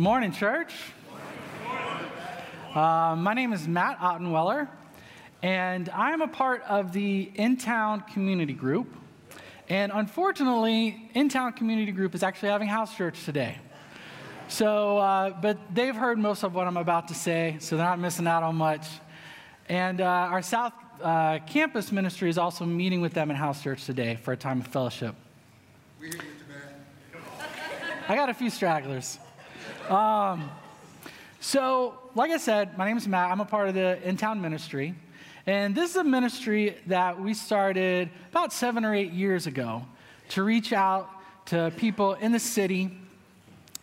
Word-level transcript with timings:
Good 0.00 0.04
morning, 0.04 0.32
church. 0.32 0.72
Uh, 2.74 3.14
my 3.18 3.34
name 3.34 3.52
is 3.52 3.68
Matt 3.68 3.98
Ottenweller, 3.98 4.66
and 5.42 5.90
I'm 5.90 6.22
a 6.22 6.26
part 6.26 6.62
of 6.62 6.94
the 6.94 7.30
In 7.34 7.58
Town 7.58 8.00
Community 8.10 8.54
Group. 8.54 8.96
And 9.68 9.92
unfortunately, 9.94 11.10
In 11.12 11.28
Town 11.28 11.52
Community 11.52 11.92
Group 11.92 12.14
is 12.14 12.22
actually 12.22 12.48
having 12.48 12.66
house 12.66 12.96
church 12.96 13.26
today. 13.26 13.58
So, 14.48 14.96
uh, 14.96 15.38
but 15.38 15.58
they've 15.74 15.94
heard 15.94 16.18
most 16.18 16.44
of 16.44 16.54
what 16.54 16.66
I'm 16.66 16.78
about 16.78 17.08
to 17.08 17.14
say, 17.14 17.58
so 17.60 17.76
they're 17.76 17.84
not 17.84 17.98
missing 17.98 18.26
out 18.26 18.42
on 18.42 18.56
much. 18.56 18.86
And 19.68 20.00
uh, 20.00 20.06
our 20.06 20.40
South 20.40 20.72
uh, 21.02 21.40
Campus 21.40 21.92
ministry 21.92 22.30
is 22.30 22.38
also 22.38 22.64
meeting 22.64 23.02
with 23.02 23.12
them 23.12 23.28
in 23.28 23.36
house 23.36 23.62
church 23.62 23.84
today 23.84 24.16
for 24.22 24.32
a 24.32 24.36
time 24.38 24.62
of 24.62 24.66
fellowship. 24.68 25.14
I 28.08 28.14
got 28.16 28.30
a 28.30 28.34
few 28.34 28.48
stragglers. 28.48 29.18
Um, 29.88 30.50
so, 31.40 31.98
like 32.14 32.30
I 32.30 32.36
said, 32.36 32.76
my 32.76 32.86
name 32.86 32.96
is 32.96 33.08
Matt. 33.08 33.30
I'm 33.30 33.40
a 33.40 33.44
part 33.44 33.68
of 33.68 33.74
the 33.74 33.98
in 34.06 34.16
town 34.16 34.40
ministry. 34.40 34.94
And 35.46 35.74
this 35.74 35.90
is 35.90 35.96
a 35.96 36.04
ministry 36.04 36.76
that 36.86 37.20
we 37.20 37.34
started 37.34 38.10
about 38.30 38.52
seven 38.52 38.84
or 38.84 38.94
eight 38.94 39.12
years 39.12 39.46
ago 39.46 39.84
to 40.30 40.42
reach 40.42 40.72
out 40.72 41.10
to 41.46 41.72
people 41.76 42.14
in 42.14 42.30
the 42.30 42.38
city. 42.38 42.96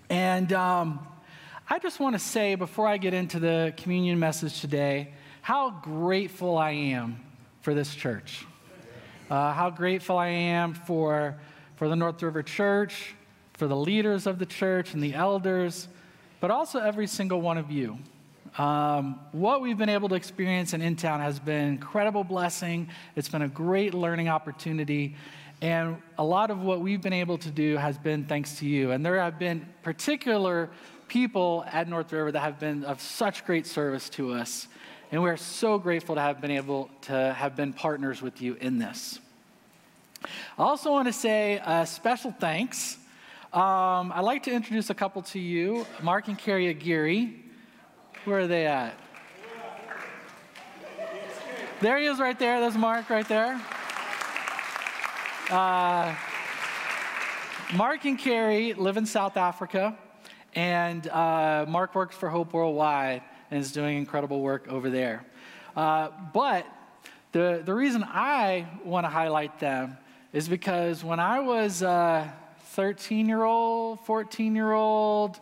And 0.09 0.53
um, 0.53 1.05
I 1.70 1.80
just 1.80 2.00
want 2.00 2.14
to 2.14 2.20
say, 2.20 2.55
before 2.55 2.88
I 2.88 2.98
get 2.98 3.14
into 3.14 3.39
the 3.39 3.73
communion 3.75 4.20
message 4.20 4.62
today, 4.62 5.14
how 5.41 5.72
grateful 5.72 6.58
I 6.58 6.72
am 6.72 7.20
for 7.62 7.73
this 7.73 7.94
church. 7.94 8.45
Uh, 9.30 9.52
how 9.52 9.70
grateful 9.70 10.17
I 10.17 10.28
am 10.28 10.73
for, 10.73 11.38
for 11.75 11.89
the 11.89 11.95
North 11.98 12.23
River 12.23 12.44
Church, 12.44 13.14
for 13.58 13.67
the 13.67 13.75
leaders 13.75 14.27
of 14.27 14.39
the 14.39 14.45
church 14.45 14.94
and 14.94 15.03
the 15.03 15.13
elders, 15.13 15.88
but 16.39 16.52
also 16.52 16.80
every 16.80 17.08
single 17.08 17.41
one 17.41 17.58
of 17.58 17.72
you. 17.72 17.97
Um, 18.58 19.19
what 19.33 19.61
we've 19.61 19.77
been 19.77 19.89
able 19.89 20.09
to 20.09 20.16
experience 20.16 20.73
in 20.73 20.81
InTown 20.81 21.19
has 21.19 21.39
been 21.39 21.64
an 21.64 21.69
incredible 21.69 22.23
blessing. 22.23 22.89
It's 23.16 23.30
been 23.30 23.41
a 23.41 23.47
great 23.47 23.94
learning 23.94 24.30
opportunity. 24.30 25.16
And 25.61 25.97
a 26.17 26.23
lot 26.23 26.52
of 26.52 26.61
what 26.61 26.81
we've 26.81 27.02
been 27.02 27.14
able 27.14 27.39
to 27.39 27.49
do 27.52 27.77
has 27.77 27.97
been 27.97 28.25
thanks 28.25 28.59
to 28.59 28.67
you. 28.67 28.91
And 28.91 29.05
there 29.05 29.19
have 29.19 29.39
been 29.39 29.67
particular 29.81 30.69
people 31.08 31.66
at 31.71 31.88
North 31.88 32.11
River 32.11 32.31
that 32.31 32.39
have 32.39 32.59
been 32.59 32.83
of 32.83 33.02
such 33.02 33.45
great 33.45 33.66
service 33.66 34.09
to 34.09 34.33
us. 34.33 34.67
And 35.11 35.23
we're 35.23 35.38
so 35.38 35.80
grateful 35.80 36.16
to 36.16 36.21
have 36.21 36.42
been 36.42 36.52
able 36.52 36.89
to 37.03 37.33
have 37.33 37.55
been 37.55 37.73
partners 37.73 38.21
with 38.21 38.42
you 38.42 38.55
in 38.59 38.77
this. 38.77 39.19
I 40.58 40.64
also 40.64 40.92
want 40.92 41.08
to 41.08 41.14
say 41.14 41.61
a 41.66 41.86
special 41.86 42.31
thanks 42.31 42.97
um, 43.53 44.12
I'd 44.14 44.22
like 44.22 44.44
to 44.44 44.52
introduce 44.52 44.90
a 44.90 44.94
couple 44.94 45.22
to 45.22 45.40
you 45.40 45.86
Mark 46.02 46.28
and 46.28 46.38
Carrie 46.38 46.67
Aguirre. 46.67 47.34
Where 48.26 48.39
are 48.39 48.48
they 48.48 48.67
at? 48.67 48.94
There 51.80 51.98
he 51.98 52.08
is 52.08 52.20
right 52.20 52.38
there. 52.38 52.59
There's 52.59 52.76
Mark 52.76 53.09
right 53.09 53.28
there. 53.28 53.62
Uh, 55.50 56.14
Mark 57.73 58.04
and 58.04 58.20
Carrie 58.20 58.73
live 58.73 58.98
in 58.98 59.06
South 59.06 59.38
Africa, 59.38 59.98
and 60.54 61.08
uh, 61.08 61.66
Mark 61.70 61.95
works 61.95 62.17
for 62.17 62.30
Hope 62.30 62.52
Worldwide 62.52 63.22
and 63.50 63.61
is 63.61 63.72
doing 63.72 63.98
incredible 63.98 64.42
work 64.42 64.67
over 64.67 64.89
there. 64.89 65.26
Uh, 65.76 66.09
but 66.34 66.66
the, 67.32 67.61
the 67.64 67.73
reason 67.73 68.04
I 68.04 68.67
want 68.84 69.06
to 69.06 69.09
highlight 69.09 69.59
them 69.59 69.98
is 70.34 70.50
because 70.50 71.04
when 71.04 71.22
I 71.22 71.39
was 71.39 71.82
uh, 71.82 72.28
13 72.78 73.28
year 73.28 73.44
old, 73.44 74.00
14 74.02 74.56
year 74.56 74.72
old, 74.72 75.39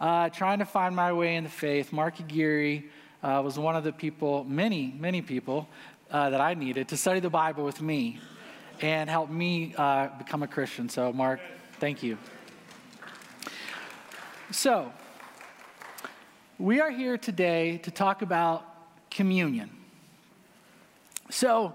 uh, 0.00 0.30
trying 0.30 0.60
to 0.60 0.64
find 0.64 0.96
my 0.96 1.12
way 1.12 1.36
in 1.36 1.44
the 1.44 1.50
faith. 1.50 1.92
Mark 1.92 2.18
Aguirre 2.20 2.84
uh, 3.22 3.42
was 3.44 3.58
one 3.58 3.76
of 3.76 3.84
the 3.84 3.92
people, 3.92 4.44
many, 4.44 4.94
many 4.98 5.20
people, 5.20 5.68
uh, 6.10 6.30
that 6.30 6.40
I 6.40 6.54
needed 6.54 6.88
to 6.88 6.96
study 6.96 7.20
the 7.20 7.28
Bible 7.28 7.64
with 7.64 7.82
me 7.82 8.18
and 8.80 9.10
help 9.10 9.28
me 9.28 9.74
uh, 9.76 10.08
become 10.16 10.42
a 10.42 10.46
Christian. 10.46 10.88
So, 10.88 11.12
Mark, 11.12 11.40
thank 11.80 12.02
you. 12.02 12.16
So, 14.50 14.90
we 16.58 16.80
are 16.80 16.90
here 16.90 17.18
today 17.18 17.76
to 17.82 17.90
talk 17.90 18.22
about 18.22 18.64
communion. 19.10 19.68
So, 21.28 21.74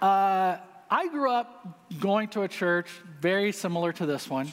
uh, 0.00 0.58
I 0.90 1.08
grew 1.08 1.30
up 1.32 1.66
going 1.98 2.28
to 2.28 2.42
a 2.42 2.48
church 2.48 2.88
very 3.20 3.50
similar 3.50 3.92
to 3.94 4.06
this 4.06 4.30
one. 4.30 4.52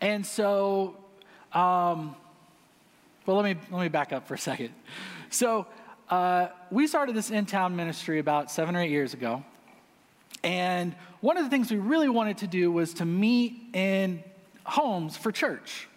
And 0.00 0.24
so, 0.24 0.96
um, 1.52 2.14
well, 3.26 3.36
let 3.36 3.44
me, 3.44 3.60
let 3.72 3.82
me 3.82 3.88
back 3.88 4.12
up 4.12 4.28
for 4.28 4.34
a 4.34 4.38
second. 4.38 4.70
So, 5.30 5.66
uh, 6.08 6.48
we 6.70 6.86
started 6.86 7.16
this 7.16 7.30
in 7.30 7.46
town 7.46 7.74
ministry 7.74 8.20
about 8.20 8.50
seven 8.50 8.76
or 8.76 8.80
eight 8.80 8.90
years 8.90 9.12
ago. 9.12 9.44
And 10.44 10.94
one 11.20 11.36
of 11.36 11.44
the 11.44 11.50
things 11.50 11.70
we 11.70 11.78
really 11.78 12.08
wanted 12.08 12.38
to 12.38 12.46
do 12.46 12.70
was 12.70 12.94
to 12.94 13.04
meet 13.04 13.60
in 13.74 14.22
homes 14.64 15.16
for 15.16 15.32
church. 15.32 15.88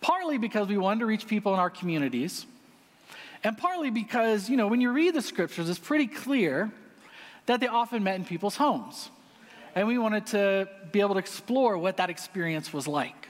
Partly 0.00 0.38
because 0.38 0.68
we 0.68 0.78
wanted 0.78 1.00
to 1.00 1.06
reach 1.06 1.26
people 1.26 1.52
in 1.52 1.58
our 1.58 1.68
communities, 1.68 2.46
and 3.42 3.58
partly 3.58 3.90
because, 3.90 4.48
you 4.48 4.56
know, 4.56 4.68
when 4.68 4.80
you 4.80 4.92
read 4.92 5.14
the 5.14 5.22
scriptures, 5.22 5.68
it's 5.68 5.78
pretty 5.78 6.06
clear 6.06 6.70
that 7.50 7.58
they 7.58 7.66
often 7.66 8.04
met 8.04 8.14
in 8.14 8.24
people's 8.24 8.54
homes. 8.54 9.10
And 9.74 9.88
we 9.88 9.98
wanted 9.98 10.26
to 10.26 10.68
be 10.92 11.00
able 11.00 11.14
to 11.14 11.18
explore 11.18 11.76
what 11.76 11.96
that 11.96 12.08
experience 12.08 12.72
was 12.72 12.86
like 12.86 13.26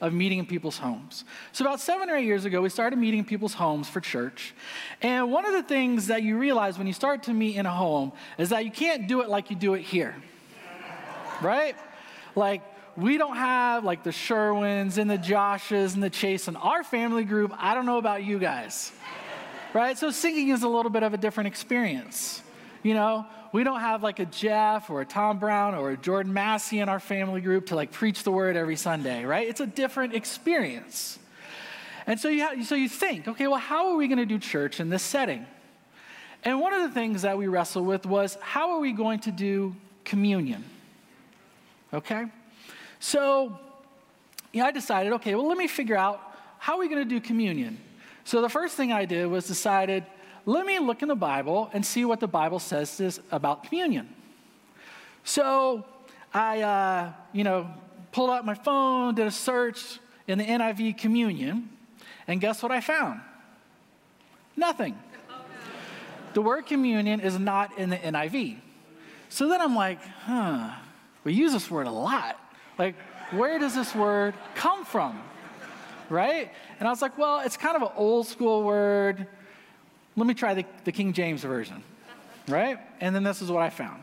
of 0.00 0.14
meeting 0.14 0.38
in 0.38 0.46
people's 0.46 0.78
homes. 0.78 1.24
So, 1.52 1.62
about 1.62 1.78
seven 1.78 2.08
or 2.08 2.16
eight 2.16 2.24
years 2.24 2.46
ago, 2.46 2.62
we 2.62 2.70
started 2.70 2.98
meeting 2.98 3.18
in 3.18 3.24
people's 3.26 3.52
homes 3.52 3.86
for 3.86 4.00
church. 4.00 4.54
And 5.02 5.30
one 5.30 5.44
of 5.44 5.52
the 5.52 5.62
things 5.62 6.06
that 6.06 6.22
you 6.22 6.38
realize 6.38 6.78
when 6.78 6.86
you 6.86 6.94
start 6.94 7.24
to 7.24 7.34
meet 7.34 7.56
in 7.56 7.66
a 7.66 7.70
home 7.70 8.12
is 8.38 8.48
that 8.48 8.64
you 8.64 8.70
can't 8.70 9.06
do 9.08 9.20
it 9.20 9.28
like 9.28 9.50
you 9.50 9.56
do 9.56 9.74
it 9.74 9.82
here, 9.82 10.14
right? 11.42 11.76
Like, 12.34 12.62
we 12.96 13.18
don't 13.18 13.36
have 13.36 13.84
like 13.84 14.04
the 14.04 14.12
Sherwins 14.12 14.96
and 14.96 15.10
the 15.10 15.18
Joshes 15.18 15.92
and 15.92 16.02
the 16.02 16.08
Chase 16.08 16.48
in 16.48 16.56
our 16.56 16.82
family 16.82 17.24
group. 17.24 17.52
I 17.58 17.74
don't 17.74 17.84
know 17.84 17.98
about 17.98 18.24
you 18.24 18.38
guys, 18.38 18.90
right? 19.74 19.98
So, 19.98 20.10
singing 20.10 20.48
is 20.48 20.62
a 20.62 20.68
little 20.68 20.90
bit 20.90 21.02
of 21.02 21.12
a 21.12 21.18
different 21.18 21.48
experience. 21.48 22.42
You 22.82 22.94
know, 22.94 23.26
we 23.52 23.64
don't 23.64 23.80
have 23.80 24.02
like 24.02 24.18
a 24.18 24.26
Jeff 24.26 24.90
or 24.90 25.00
a 25.00 25.04
Tom 25.04 25.38
Brown 25.38 25.74
or 25.74 25.90
a 25.90 25.96
Jordan 25.96 26.32
Massey 26.32 26.78
in 26.78 26.88
our 26.88 27.00
family 27.00 27.40
group 27.40 27.66
to 27.66 27.74
like 27.74 27.92
preach 27.92 28.22
the 28.22 28.30
word 28.30 28.56
every 28.56 28.76
Sunday, 28.76 29.24
right? 29.24 29.48
It's 29.48 29.60
a 29.60 29.66
different 29.66 30.14
experience. 30.14 31.18
And 32.06 32.18
so 32.18 32.28
you, 32.28 32.40
have, 32.40 32.66
so 32.66 32.74
you 32.74 32.88
think, 32.88 33.28
okay, 33.28 33.46
well, 33.46 33.58
how 33.58 33.88
are 33.88 33.96
we 33.96 34.08
going 34.08 34.18
to 34.18 34.26
do 34.26 34.38
church 34.38 34.80
in 34.80 34.88
this 34.88 35.02
setting? 35.02 35.46
And 36.44 36.60
one 36.60 36.72
of 36.72 36.82
the 36.82 36.90
things 36.90 37.22
that 37.22 37.36
we 37.36 37.48
wrestled 37.48 37.86
with 37.86 38.06
was 38.06 38.38
how 38.40 38.70
are 38.70 38.80
we 38.80 38.92
going 38.92 39.20
to 39.20 39.30
do 39.30 39.74
communion? 40.04 40.64
Okay? 41.92 42.26
So 43.00 43.58
you 44.52 44.60
know, 44.60 44.66
I 44.66 44.70
decided, 44.70 45.12
okay, 45.14 45.34
well, 45.34 45.46
let 45.46 45.58
me 45.58 45.66
figure 45.66 45.96
out 45.96 46.20
how 46.58 46.74
are 46.74 46.78
we 46.78 46.88
going 46.88 47.02
to 47.02 47.08
do 47.08 47.20
communion? 47.20 47.78
So 48.24 48.40
the 48.40 48.48
first 48.48 48.76
thing 48.76 48.92
I 48.92 49.04
did 49.04 49.26
was 49.26 49.46
decided, 49.46 50.04
let 50.48 50.64
me 50.64 50.78
look 50.78 51.02
in 51.02 51.08
the 51.08 51.14
Bible 51.14 51.68
and 51.74 51.84
see 51.84 52.06
what 52.06 52.20
the 52.20 52.26
Bible 52.26 52.58
says 52.58 52.96
this 52.96 53.20
about 53.30 53.64
communion. 53.64 54.08
So 55.22 55.84
I, 56.32 56.62
uh, 56.62 57.12
you 57.34 57.44
know, 57.44 57.70
pulled 58.12 58.30
out 58.30 58.46
my 58.46 58.54
phone, 58.54 59.14
did 59.14 59.26
a 59.26 59.30
search 59.30 60.00
in 60.26 60.38
the 60.38 60.44
NIV 60.46 60.96
communion, 60.96 61.68
and 62.26 62.40
guess 62.40 62.62
what 62.62 62.72
I 62.72 62.80
found? 62.80 63.20
Nothing. 64.56 64.98
The 66.32 66.40
word 66.40 66.64
communion 66.64 67.20
is 67.20 67.38
not 67.38 67.78
in 67.78 67.90
the 67.90 67.98
NIV. 67.98 68.56
So 69.28 69.50
then 69.50 69.60
I'm 69.60 69.76
like, 69.76 70.00
huh, 70.24 70.70
we 71.24 71.34
use 71.34 71.52
this 71.52 71.70
word 71.70 71.86
a 71.86 71.92
lot. 71.92 72.40
Like, 72.78 72.94
where 73.32 73.58
does 73.58 73.74
this 73.74 73.94
word 73.94 74.32
come 74.54 74.86
from? 74.86 75.20
Right? 76.08 76.50
And 76.78 76.88
I 76.88 76.90
was 76.90 77.02
like, 77.02 77.18
well, 77.18 77.40
it's 77.40 77.58
kind 77.58 77.76
of 77.76 77.82
an 77.82 77.90
old 77.96 78.26
school 78.26 78.62
word. 78.62 79.26
Let 80.18 80.26
me 80.26 80.34
try 80.34 80.54
the, 80.54 80.64
the 80.82 80.90
King 80.90 81.12
James 81.12 81.42
Version, 81.42 81.84
right? 82.48 82.80
And 83.00 83.14
then 83.14 83.22
this 83.22 83.40
is 83.40 83.52
what 83.52 83.62
I 83.62 83.70
found. 83.70 84.02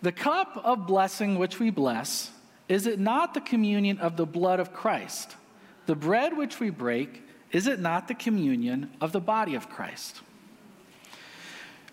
The 0.00 0.12
cup 0.12 0.58
of 0.64 0.86
blessing 0.86 1.38
which 1.38 1.60
we 1.60 1.68
bless, 1.68 2.30
is 2.70 2.86
it 2.86 2.98
not 2.98 3.34
the 3.34 3.42
communion 3.42 3.98
of 3.98 4.16
the 4.16 4.24
blood 4.24 4.60
of 4.60 4.72
Christ? 4.72 5.36
The 5.84 5.94
bread 5.94 6.38
which 6.38 6.58
we 6.58 6.70
break, 6.70 7.22
is 7.52 7.66
it 7.66 7.80
not 7.80 8.08
the 8.08 8.14
communion 8.14 8.90
of 8.98 9.12
the 9.12 9.20
body 9.20 9.54
of 9.56 9.68
Christ? 9.68 10.22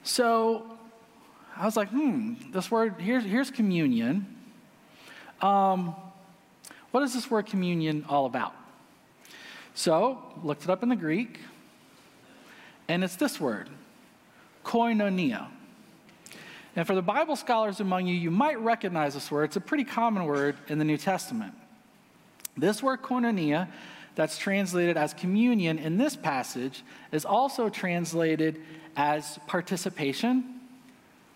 So 0.03 0.77
I 1.57 1.65
was 1.65 1.75
like, 1.75 1.89
hmm, 1.89 2.35
this 2.53 2.71
word, 2.71 2.95
here's, 2.99 3.25
here's 3.25 3.51
communion. 3.51 4.25
Um, 5.41 5.95
what 6.91 7.03
is 7.03 7.13
this 7.13 7.29
word 7.29 7.47
communion 7.47 8.05
all 8.07 8.25
about? 8.25 8.55
So, 9.75 10.23
looked 10.41 10.63
it 10.63 10.69
up 10.69 10.83
in 10.83 10.89
the 10.89 10.95
Greek, 10.95 11.39
and 12.87 13.03
it's 13.03 13.17
this 13.17 13.39
word, 13.39 13.69
koinonia. 14.63 15.47
And 16.77 16.87
for 16.87 16.95
the 16.95 17.01
Bible 17.01 17.35
scholars 17.35 17.81
among 17.81 18.07
you, 18.07 18.15
you 18.15 18.31
might 18.31 18.59
recognize 18.59 19.13
this 19.13 19.29
word. 19.29 19.43
It's 19.45 19.57
a 19.57 19.61
pretty 19.61 19.83
common 19.83 20.25
word 20.25 20.55
in 20.69 20.79
the 20.79 20.85
New 20.85 20.97
Testament. 20.97 21.53
This 22.57 22.81
word 22.81 23.01
koinonia, 23.01 23.67
that's 24.15 24.37
translated 24.37 24.95
as 24.95 25.13
communion 25.13 25.77
in 25.77 25.97
this 25.97 26.15
passage, 26.15 26.83
is 27.11 27.25
also 27.25 27.67
translated 27.67 28.61
as 28.95 29.39
participation 29.45 30.61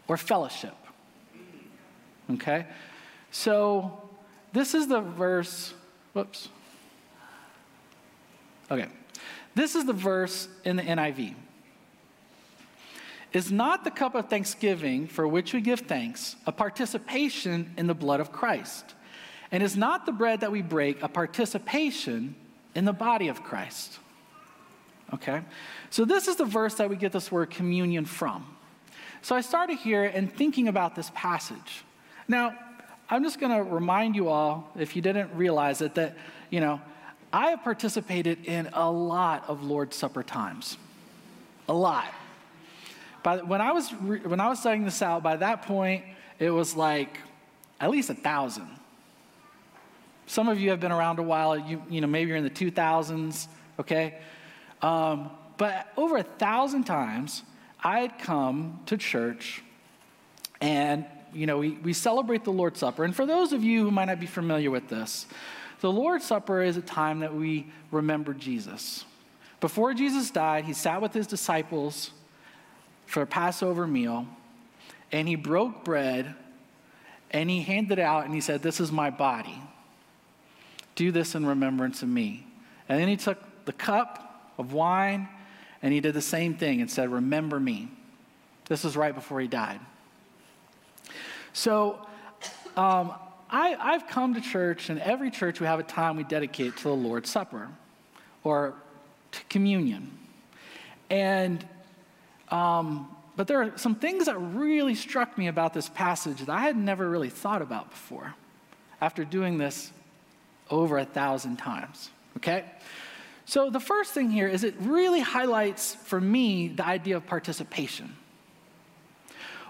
or 0.08 0.16
fellowship. 0.16 0.76
Okay? 2.32 2.66
So 3.32 4.10
this 4.54 4.74
is 4.74 4.88
the 4.88 5.02
verse, 5.02 5.74
whoops. 6.14 6.48
Okay. 8.72 8.88
This 9.56 9.76
is 9.76 9.86
the 9.86 9.94
verse 9.94 10.48
in 10.64 10.76
the 10.76 10.84
NIV. 10.84 11.36
Is 13.32 13.52
not 13.52 13.84
the 13.84 13.92
cup 13.92 14.16
of 14.16 14.30
thanksgiving 14.30 15.08
for 15.08 15.28
which 15.28 15.54
we 15.54 15.62
give 15.62 15.82
thanks 15.82 16.36
a 16.48 16.52
participation 16.52 17.74
in 17.78 17.88
the 17.88 17.94
blood 17.94 18.20
of 18.20 18.32
Christ? 18.32 18.96
And 19.52 19.62
is 19.62 19.78
not 19.78 20.06
the 20.06 20.12
bread 20.12 20.42
that 20.42 20.52
we 20.52 20.62
break 20.62 21.02
a 21.04 21.08
participation 21.08 22.36
in 22.76 22.86
the 22.86 22.94
body 22.94 23.28
of 23.28 23.44
Christ? 23.44 24.00
Okay? 25.14 25.42
So, 25.90 26.06
this 26.06 26.28
is 26.28 26.36
the 26.36 26.46
verse 26.46 26.76
that 26.76 26.90
we 26.90 26.96
get 26.96 27.12
this 27.12 27.32
word 27.32 27.50
communion 27.50 28.06
from. 28.06 28.46
So, 29.22 29.36
I 29.36 29.42
started 29.42 29.78
here 29.78 30.04
and 30.04 30.32
thinking 30.32 30.68
about 30.68 30.96
this 30.96 31.12
passage. 31.16 31.84
Now, 32.28 32.58
I'm 33.10 33.24
just 33.24 33.40
going 33.40 33.56
to 33.56 33.64
remind 33.64 34.16
you 34.16 34.30
all, 34.30 34.72
if 34.78 34.96
you 34.96 35.02
didn't 35.02 35.34
realize 35.34 35.82
it, 35.82 35.96
that, 35.96 36.16
you 36.52 36.60
know, 36.60 36.80
I 37.32 37.52
have 37.52 37.64
participated 37.64 38.46
in 38.46 38.70
a 38.74 38.90
lot 38.90 39.46
of 39.48 39.64
Lord's 39.64 39.96
Supper 39.96 40.24
times. 40.24 40.78
A 41.68 41.74
lot. 41.74 42.12
By, 43.22 43.38
when, 43.38 43.62
I 43.62 43.72
was 43.72 43.90
when 43.92 44.40
I 44.40 44.50
was 44.50 44.60
studying 44.60 44.86
this 44.86 45.02
out, 45.02 45.22
by 45.22 45.36
that 45.36 45.64
point, 45.64 46.06
it 46.40 46.50
was 46.50 46.76
like 46.76 47.20
at 47.80 47.90
least 47.92 48.10
a 48.10 48.16
thousand. 48.16 48.68
Some 50.26 50.48
of 50.48 50.60
you 50.60 50.72
have 50.72 50.80
been 50.80 50.92
around 50.92 51.20
a 51.20 51.24
while. 51.24 51.58
You, 51.58 51.84
you 51.90 52.02
know, 52.02 52.08
maybe 52.08 52.30
you're 52.30 52.38
in 52.38 52.44
the 52.44 52.50
2000s, 52.50 53.48
okay? 53.80 54.20
Um, 54.82 55.32
but 55.58 55.88
over 55.98 56.18
a 56.18 56.24
thousand 56.24 56.86
times, 56.86 57.44
I 57.84 58.00
had 58.00 58.20
come 58.20 58.80
to 58.88 58.98
church 58.98 59.64
and, 60.62 61.06
you 61.34 61.46
know, 61.46 61.58
we, 61.58 61.72
we 61.72 61.94
celebrate 61.94 62.44
the 62.44 62.52
Lord's 62.52 62.80
Supper. 62.80 63.04
And 63.04 63.16
for 63.16 63.26
those 63.26 63.54
of 63.54 63.64
you 63.64 63.84
who 63.84 63.92
might 63.92 64.06
not 64.06 64.20
be 64.20 64.26
familiar 64.26 64.72
with 64.72 64.88
this, 64.88 65.26
the 65.82 65.92
Lord's 65.92 66.26
Supper 66.26 66.62
is 66.62 66.78
a 66.78 66.82
time 66.82 67.20
that 67.20 67.34
we 67.34 67.68
remember 67.92 68.34
Jesus. 68.34 69.06
Before 69.62 69.94
Jesus 69.94 70.32
died, 70.32 70.66
he 70.66 70.74
sat 70.74 71.02
with 71.02 71.14
his 71.14 71.28
disciples 71.28 72.12
for 73.06 73.22
a 73.22 73.28
Passover 73.28 73.88
meal, 73.88 74.28
and 75.12 75.28
he 75.28 75.36
broke 75.36 75.84
bread 75.84 76.36
and 77.32 77.50
he 77.50 77.62
handed 77.62 78.00
it 78.00 78.02
out 78.02 78.26
and 78.26 78.34
he 78.34 78.42
said, 78.42 78.62
This 78.62 78.80
is 78.80 78.92
my 78.92 79.10
body. 79.10 79.62
Do 80.96 81.12
this 81.12 81.36
in 81.36 81.46
remembrance 81.46 82.02
of 82.02 82.10
me. 82.10 82.46
And 82.88 83.00
then 83.00 83.08
he 83.08 83.18
took 83.18 83.38
the 83.66 83.74
cup 83.74 84.52
of 84.58 84.74
wine 84.74 85.28
and 85.82 85.94
he 85.94 86.00
did 86.00 86.14
the 86.14 86.22
same 86.22 86.56
thing 86.56 86.82
and 86.82 86.90
said, 86.90 87.12
Remember 87.12 87.60
me. 87.60 87.90
This 88.68 88.84
was 88.84 88.98
right 88.98 89.14
before 89.14 89.40
he 89.40 89.48
died. 89.48 89.80
So, 91.54 92.06
um, 92.76 93.14
I, 93.50 93.76
I've 93.80 94.08
come 94.08 94.36
to 94.36 94.42
church, 94.42 94.90
and 94.90 95.00
every 95.00 95.32
church 95.32 95.60
we 95.60 95.66
have 95.66 95.80
a 95.80 95.84
time 95.84 96.18
we 96.18 96.24
dedicate 96.24 96.78
to 96.78 96.84
the 96.84 96.96
Lord's 96.96 97.30
Supper 97.30 97.70
or 98.44 98.76
to 99.32 99.44
communion. 99.46 100.12
And 101.10 101.66
um, 102.50 103.16
but 103.40 103.48
there 103.48 103.62
are 103.62 103.78
some 103.78 103.96
things 103.96 104.26
that 104.26 104.38
really 104.38 104.96
struck 104.96 105.38
me 105.38 105.48
about 105.48 105.74
this 105.74 105.88
passage 105.88 106.40
that 106.40 106.50
I 106.50 106.60
had 106.60 106.76
never 106.76 107.10
really 107.10 107.30
thought 107.30 107.62
about 107.62 107.90
before 107.90 108.36
after 109.00 109.24
doing 109.24 109.58
this 109.58 109.94
over 110.70 110.98
a 110.98 111.06
thousand 111.06 111.56
times. 111.56 112.10
Okay? 112.36 112.66
So 113.46 113.70
the 113.70 113.80
first 113.80 114.14
thing 114.14 114.30
here 114.30 114.50
is 114.50 114.66
it 114.66 114.76
really 114.82 115.22
highlights 115.22 115.96
for 115.96 116.20
me 116.20 116.68
the 116.68 116.86
idea 116.86 117.16
of 117.16 117.26
participation. 117.28 118.14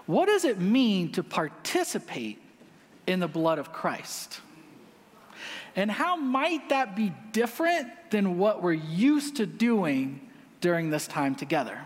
What 0.06 0.26
does 0.26 0.44
it 0.44 0.58
mean 0.58 1.12
to 1.12 1.22
participate 1.22 2.42
in 3.06 3.20
the 3.20 3.28
blood 3.28 3.58
of 3.58 3.72
Christ? 3.72 4.40
And 5.76 5.90
how 5.90 6.16
might 6.16 6.68
that 6.70 6.96
be 6.96 7.12
different 7.32 7.88
than 8.10 8.38
what 8.38 8.62
we're 8.62 8.72
used 8.72 9.36
to 9.36 9.46
doing 9.46 10.20
during 10.60 10.90
this 10.90 11.06
time 11.06 11.34
together? 11.34 11.80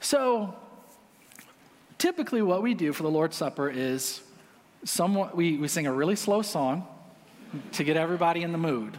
So, 0.00 0.54
typically, 1.98 2.42
what 2.42 2.62
we 2.62 2.74
do 2.74 2.92
for 2.92 3.04
the 3.04 3.10
Lord's 3.10 3.36
Supper 3.36 3.70
is 3.70 4.20
we, 5.34 5.56
we 5.56 5.68
sing 5.68 5.86
a 5.86 5.92
really 5.92 6.16
slow 6.16 6.42
song 6.42 6.86
to 7.72 7.84
get 7.84 7.96
everybody 7.96 8.42
in 8.42 8.52
the 8.52 8.58
mood. 8.58 8.98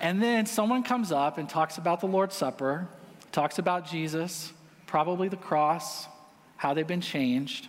And 0.00 0.22
then 0.22 0.46
someone 0.46 0.82
comes 0.82 1.12
up 1.12 1.38
and 1.38 1.48
talks 1.48 1.78
about 1.78 2.00
the 2.00 2.06
Lord's 2.06 2.36
Supper, 2.36 2.88
talks 3.30 3.58
about 3.58 3.86
Jesus, 3.86 4.52
probably 4.86 5.28
the 5.28 5.36
cross, 5.36 6.06
how 6.56 6.74
they've 6.74 6.86
been 6.86 7.00
changed. 7.00 7.68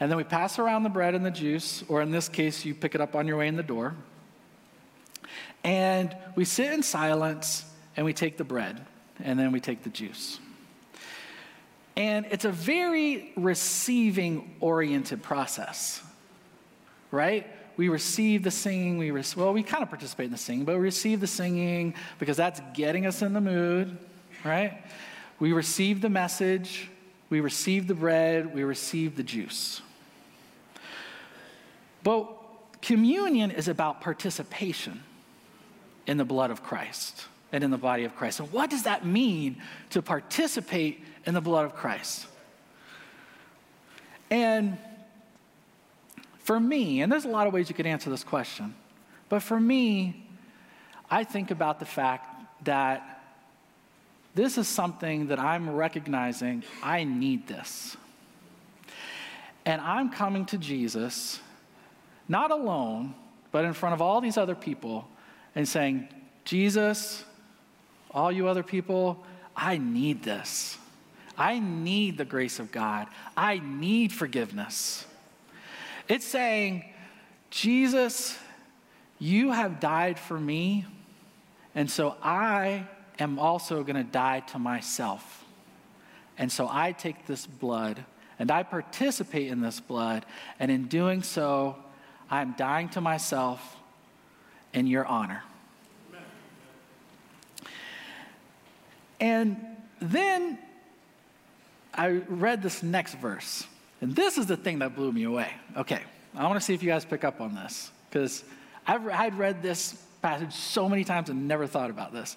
And 0.00 0.10
then 0.10 0.16
we 0.16 0.24
pass 0.24 0.58
around 0.58 0.82
the 0.82 0.88
bread 0.88 1.14
and 1.14 1.24
the 1.24 1.30
juice, 1.30 1.84
or 1.88 2.02
in 2.02 2.10
this 2.10 2.28
case, 2.28 2.64
you 2.64 2.74
pick 2.74 2.94
it 2.94 3.00
up 3.00 3.14
on 3.14 3.26
your 3.26 3.36
way 3.36 3.48
in 3.48 3.56
the 3.56 3.62
door. 3.62 3.94
And 5.64 6.16
we 6.34 6.44
sit 6.44 6.72
in 6.72 6.82
silence 6.82 7.64
and 7.96 8.04
we 8.06 8.12
take 8.12 8.36
the 8.36 8.44
bread, 8.44 8.84
and 9.22 9.38
then 9.38 9.52
we 9.52 9.60
take 9.60 9.82
the 9.82 9.90
juice. 9.90 10.40
And 11.94 12.26
it's 12.30 12.46
a 12.46 12.50
very 12.50 13.32
receiving 13.36 14.56
oriented 14.60 15.22
process, 15.22 16.02
right? 17.10 17.46
We 17.76 17.90
receive 17.90 18.42
the 18.42 18.50
singing, 18.50 18.96
we 18.96 19.10
re- 19.10 19.22
well, 19.36 19.52
we 19.52 19.62
kind 19.62 19.82
of 19.82 19.90
participate 19.90 20.26
in 20.26 20.32
the 20.32 20.38
singing, 20.38 20.64
but 20.64 20.76
we 20.76 20.82
receive 20.82 21.20
the 21.20 21.26
singing 21.26 21.94
because 22.18 22.36
that's 22.36 22.60
getting 22.74 23.06
us 23.06 23.20
in 23.20 23.34
the 23.34 23.40
mood, 23.40 23.98
right? 24.44 24.82
We 25.38 25.52
receive 25.52 26.00
the 26.00 26.08
message, 26.08 26.88
we 27.32 27.40
receive 27.40 27.88
the 27.88 27.94
bread, 27.94 28.54
we 28.54 28.62
receive 28.62 29.16
the 29.16 29.22
juice. 29.22 29.80
But 32.04 32.28
communion 32.82 33.50
is 33.50 33.68
about 33.68 34.02
participation 34.02 35.02
in 36.06 36.18
the 36.18 36.24
blood 36.24 36.50
of 36.50 36.62
Christ 36.62 37.24
and 37.50 37.64
in 37.64 37.70
the 37.70 37.78
body 37.78 38.04
of 38.04 38.14
Christ. 38.14 38.40
And 38.40 38.52
what 38.52 38.68
does 38.68 38.82
that 38.82 39.06
mean 39.06 39.62
to 39.90 40.02
participate 40.02 41.02
in 41.24 41.34
the 41.34 41.40
blood 41.40 41.64
of 41.64 41.74
Christ. 41.74 42.26
And 44.30 44.76
for 46.40 46.58
me, 46.58 47.02
and 47.02 47.10
there's 47.10 47.24
a 47.24 47.28
lot 47.28 47.46
of 47.46 47.52
ways 47.52 47.68
you 47.68 47.74
could 47.74 47.86
answer 47.86 48.10
this 48.10 48.24
question, 48.24 48.74
but 49.28 49.42
for 49.42 49.58
me, 49.58 50.26
I 51.10 51.24
think 51.24 51.50
about 51.50 51.78
the 51.78 51.86
fact 51.86 52.64
that 52.64 53.21
this 54.34 54.56
is 54.56 54.66
something 54.66 55.28
that 55.28 55.38
I'm 55.38 55.70
recognizing 55.70 56.62
I 56.82 57.04
need 57.04 57.46
this. 57.46 57.96
And 59.64 59.80
I'm 59.80 60.10
coming 60.10 60.46
to 60.46 60.58
Jesus, 60.58 61.38
not 62.28 62.50
alone, 62.50 63.14
but 63.52 63.64
in 63.64 63.74
front 63.74 63.94
of 63.94 64.02
all 64.02 64.20
these 64.20 64.36
other 64.36 64.54
people, 64.54 65.06
and 65.54 65.68
saying, 65.68 66.08
Jesus, 66.44 67.24
all 68.10 68.32
you 68.32 68.48
other 68.48 68.62
people, 68.62 69.22
I 69.54 69.78
need 69.78 70.22
this. 70.22 70.78
I 71.36 71.58
need 71.58 72.18
the 72.18 72.24
grace 72.24 72.58
of 72.58 72.72
God. 72.72 73.06
I 73.36 73.58
need 73.58 74.12
forgiveness. 74.12 75.06
It's 76.08 76.26
saying, 76.26 76.84
Jesus, 77.50 78.38
you 79.18 79.52
have 79.52 79.78
died 79.78 80.18
for 80.18 80.40
me, 80.40 80.86
and 81.74 81.90
so 81.90 82.16
I 82.22 82.88
am 83.18 83.38
also 83.38 83.82
going 83.82 83.96
to 83.96 84.10
die 84.10 84.40
to 84.40 84.58
myself. 84.58 85.44
And 86.38 86.50
so 86.50 86.68
I 86.70 86.92
take 86.92 87.26
this 87.26 87.46
blood 87.46 88.04
and 88.38 88.50
I 88.50 88.62
participate 88.64 89.48
in 89.48 89.60
this 89.60 89.78
blood, 89.78 90.26
and 90.58 90.70
in 90.70 90.88
doing 90.88 91.22
so, 91.22 91.76
I'm 92.28 92.54
dying 92.56 92.88
to 92.88 93.00
myself 93.00 93.76
in 94.72 94.88
your 94.88 95.06
honor. 95.06 95.44
And 99.20 99.64
then 100.00 100.58
I 101.94 102.08
read 102.08 102.62
this 102.62 102.82
next 102.82 103.14
verse, 103.14 103.64
and 104.00 104.16
this 104.16 104.38
is 104.38 104.46
the 104.46 104.56
thing 104.56 104.80
that 104.80 104.96
blew 104.96 105.12
me 105.12 105.22
away. 105.22 105.52
Okay, 105.76 106.00
I 106.34 106.42
want 106.44 106.58
to 106.58 106.60
see 106.60 106.74
if 106.74 106.82
you 106.82 106.88
guys 106.88 107.04
pick 107.04 107.22
up 107.22 107.40
on 107.40 107.54
this, 107.54 107.92
because 108.10 108.42
I'd 108.88 109.38
read 109.38 109.62
this 109.62 110.02
passage 110.20 110.52
so 110.52 110.88
many 110.88 111.04
times 111.04 111.30
and 111.30 111.46
never 111.46 111.68
thought 111.68 111.90
about 111.90 112.12
this. 112.12 112.36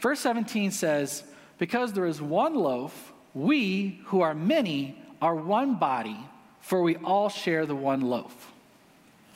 Verse 0.00 0.20
17 0.20 0.70
says, 0.70 1.24
Because 1.58 1.92
there 1.92 2.06
is 2.06 2.20
one 2.20 2.54
loaf, 2.54 3.12
we 3.34 4.00
who 4.06 4.20
are 4.20 4.34
many 4.34 4.98
are 5.20 5.34
one 5.34 5.76
body, 5.76 6.18
for 6.60 6.82
we 6.82 6.96
all 6.96 7.28
share 7.28 7.66
the 7.66 7.74
one 7.74 8.00
loaf. 8.00 8.52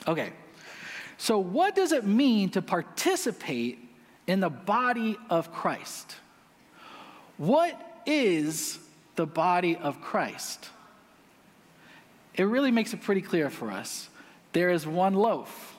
Okay, 0.06 0.32
so 1.18 1.38
what 1.38 1.74
does 1.74 1.92
it 1.92 2.04
mean 2.04 2.50
to 2.50 2.62
participate 2.62 3.78
in 4.26 4.40
the 4.40 4.50
body 4.50 5.16
of 5.30 5.52
Christ? 5.52 6.16
What 7.36 7.80
is 8.06 8.78
the 9.16 9.26
body 9.26 9.76
of 9.76 10.00
Christ. 10.00 10.70
It 12.34 12.44
really 12.44 12.70
makes 12.70 12.94
it 12.94 13.02
pretty 13.02 13.20
clear 13.20 13.50
for 13.50 13.70
us. 13.70 14.08
There 14.52 14.70
is 14.70 14.86
one 14.86 15.14
loaf, 15.14 15.76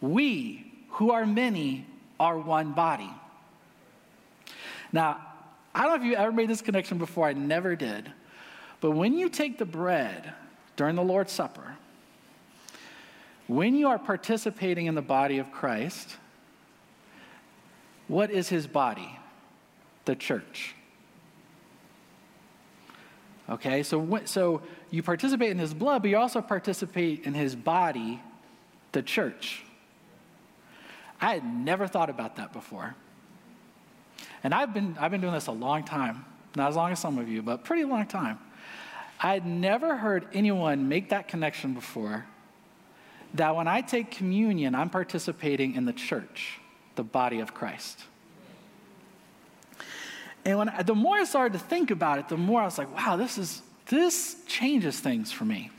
we, 0.00 0.72
who 0.90 1.10
are 1.10 1.26
many, 1.26 1.86
are 2.20 2.38
one 2.38 2.72
body. 2.72 3.10
Now, 4.92 5.20
I 5.74 5.82
don't 5.82 6.00
know 6.00 6.06
if 6.06 6.10
you 6.10 6.16
ever 6.16 6.32
made 6.32 6.48
this 6.48 6.62
connection 6.62 6.98
before, 6.98 7.26
I 7.26 7.32
never 7.32 7.76
did. 7.76 8.10
But 8.80 8.92
when 8.92 9.18
you 9.18 9.28
take 9.28 9.58
the 9.58 9.64
bread 9.64 10.32
during 10.76 10.96
the 10.96 11.02
Lord's 11.02 11.32
Supper, 11.32 11.76
when 13.46 13.74
you 13.74 13.88
are 13.88 13.98
participating 13.98 14.86
in 14.86 14.94
the 14.94 15.02
body 15.02 15.38
of 15.38 15.52
Christ, 15.52 16.16
what 18.08 18.30
is 18.30 18.48
his 18.48 18.66
body? 18.66 19.18
The 20.04 20.14
church. 20.14 20.74
Okay, 23.48 23.82
so, 23.82 24.20
so 24.24 24.62
you 24.90 25.02
participate 25.02 25.50
in 25.50 25.58
his 25.58 25.72
blood, 25.72 26.02
but 26.02 26.08
you 26.10 26.16
also 26.16 26.40
participate 26.40 27.24
in 27.24 27.34
his 27.34 27.54
body, 27.54 28.20
the 28.92 29.02
church. 29.02 29.62
I 31.20 31.34
had 31.34 31.44
never 31.44 31.86
thought 31.86 32.10
about 32.10 32.36
that 32.36 32.52
before. 32.52 32.96
And 34.42 34.54
I've 34.54 34.72
been, 34.72 34.96
I've 35.00 35.10
been 35.10 35.20
doing 35.20 35.34
this 35.34 35.46
a 35.46 35.52
long 35.52 35.84
time, 35.84 36.24
not 36.54 36.68
as 36.68 36.76
long 36.76 36.92
as 36.92 36.98
some 36.98 37.18
of 37.18 37.28
you, 37.28 37.42
but 37.42 37.64
pretty 37.64 37.84
long 37.84 38.06
time. 38.06 38.38
I 39.20 39.32
had 39.32 39.46
never 39.46 39.96
heard 39.96 40.26
anyone 40.32 40.88
make 40.88 41.10
that 41.10 41.28
connection 41.28 41.74
before 41.74 42.26
that 43.34 43.56
when 43.56 43.68
I 43.68 43.80
take 43.80 44.10
communion, 44.10 44.74
I'm 44.74 44.90
participating 44.90 45.74
in 45.74 45.84
the 45.84 45.92
church, 45.92 46.58
the 46.94 47.02
body 47.02 47.40
of 47.40 47.54
Christ. 47.54 48.02
And 50.44 50.58
when, 50.58 50.70
the 50.84 50.94
more 50.94 51.16
I 51.16 51.24
started 51.24 51.58
to 51.58 51.64
think 51.64 51.90
about 51.90 52.18
it, 52.18 52.28
the 52.28 52.36
more 52.36 52.62
I 52.62 52.64
was 52.64 52.78
like, 52.78 52.94
wow, 52.94 53.16
this 53.16 53.36
is, 53.36 53.62
this 53.86 54.36
changes 54.46 55.00
things 55.00 55.32
for 55.32 55.44
me. 55.44 55.70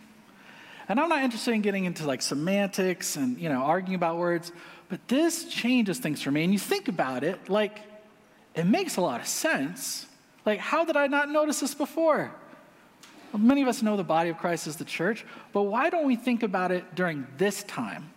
And 0.89 0.99
I'm 0.99 1.09
not 1.09 1.23
interested 1.23 1.53
in 1.53 1.61
getting 1.61 1.85
into 1.85 2.05
like 2.05 2.21
semantics 2.21 3.15
and, 3.15 3.37
you 3.37 3.49
know, 3.49 3.61
arguing 3.63 3.95
about 3.95 4.17
words, 4.17 4.51
but 4.89 5.05
this 5.07 5.45
changes 5.45 5.99
things 5.99 6.21
for 6.21 6.31
me. 6.31 6.43
And 6.43 6.53
you 6.53 6.59
think 6.59 6.87
about 6.87 7.23
it, 7.23 7.49
like, 7.49 7.79
it 8.57 8.65
makes 8.65 8.97
a 8.97 9.01
lot 9.01 9.21
of 9.21 9.27
sense. 9.27 10.07
Like, 10.45 10.59
how 10.59 10.83
did 10.83 10.97
I 10.97 11.07
not 11.07 11.29
notice 11.29 11.59
this 11.59 11.75
before? 11.75 12.31
Well, 13.31 13.41
many 13.41 13.61
of 13.61 13.67
us 13.67 13.81
know 13.81 13.97
the 13.97 14.03
body 14.03 14.29
of 14.29 14.37
Christ 14.37 14.67
is 14.67 14.77
the 14.77 14.85
church, 14.85 15.25
but 15.53 15.63
why 15.63 15.89
don't 15.89 16.07
we 16.07 16.15
think 16.15 16.43
about 16.43 16.71
it 16.71 16.95
during 16.95 17.27
this 17.37 17.63
time? 17.63 18.09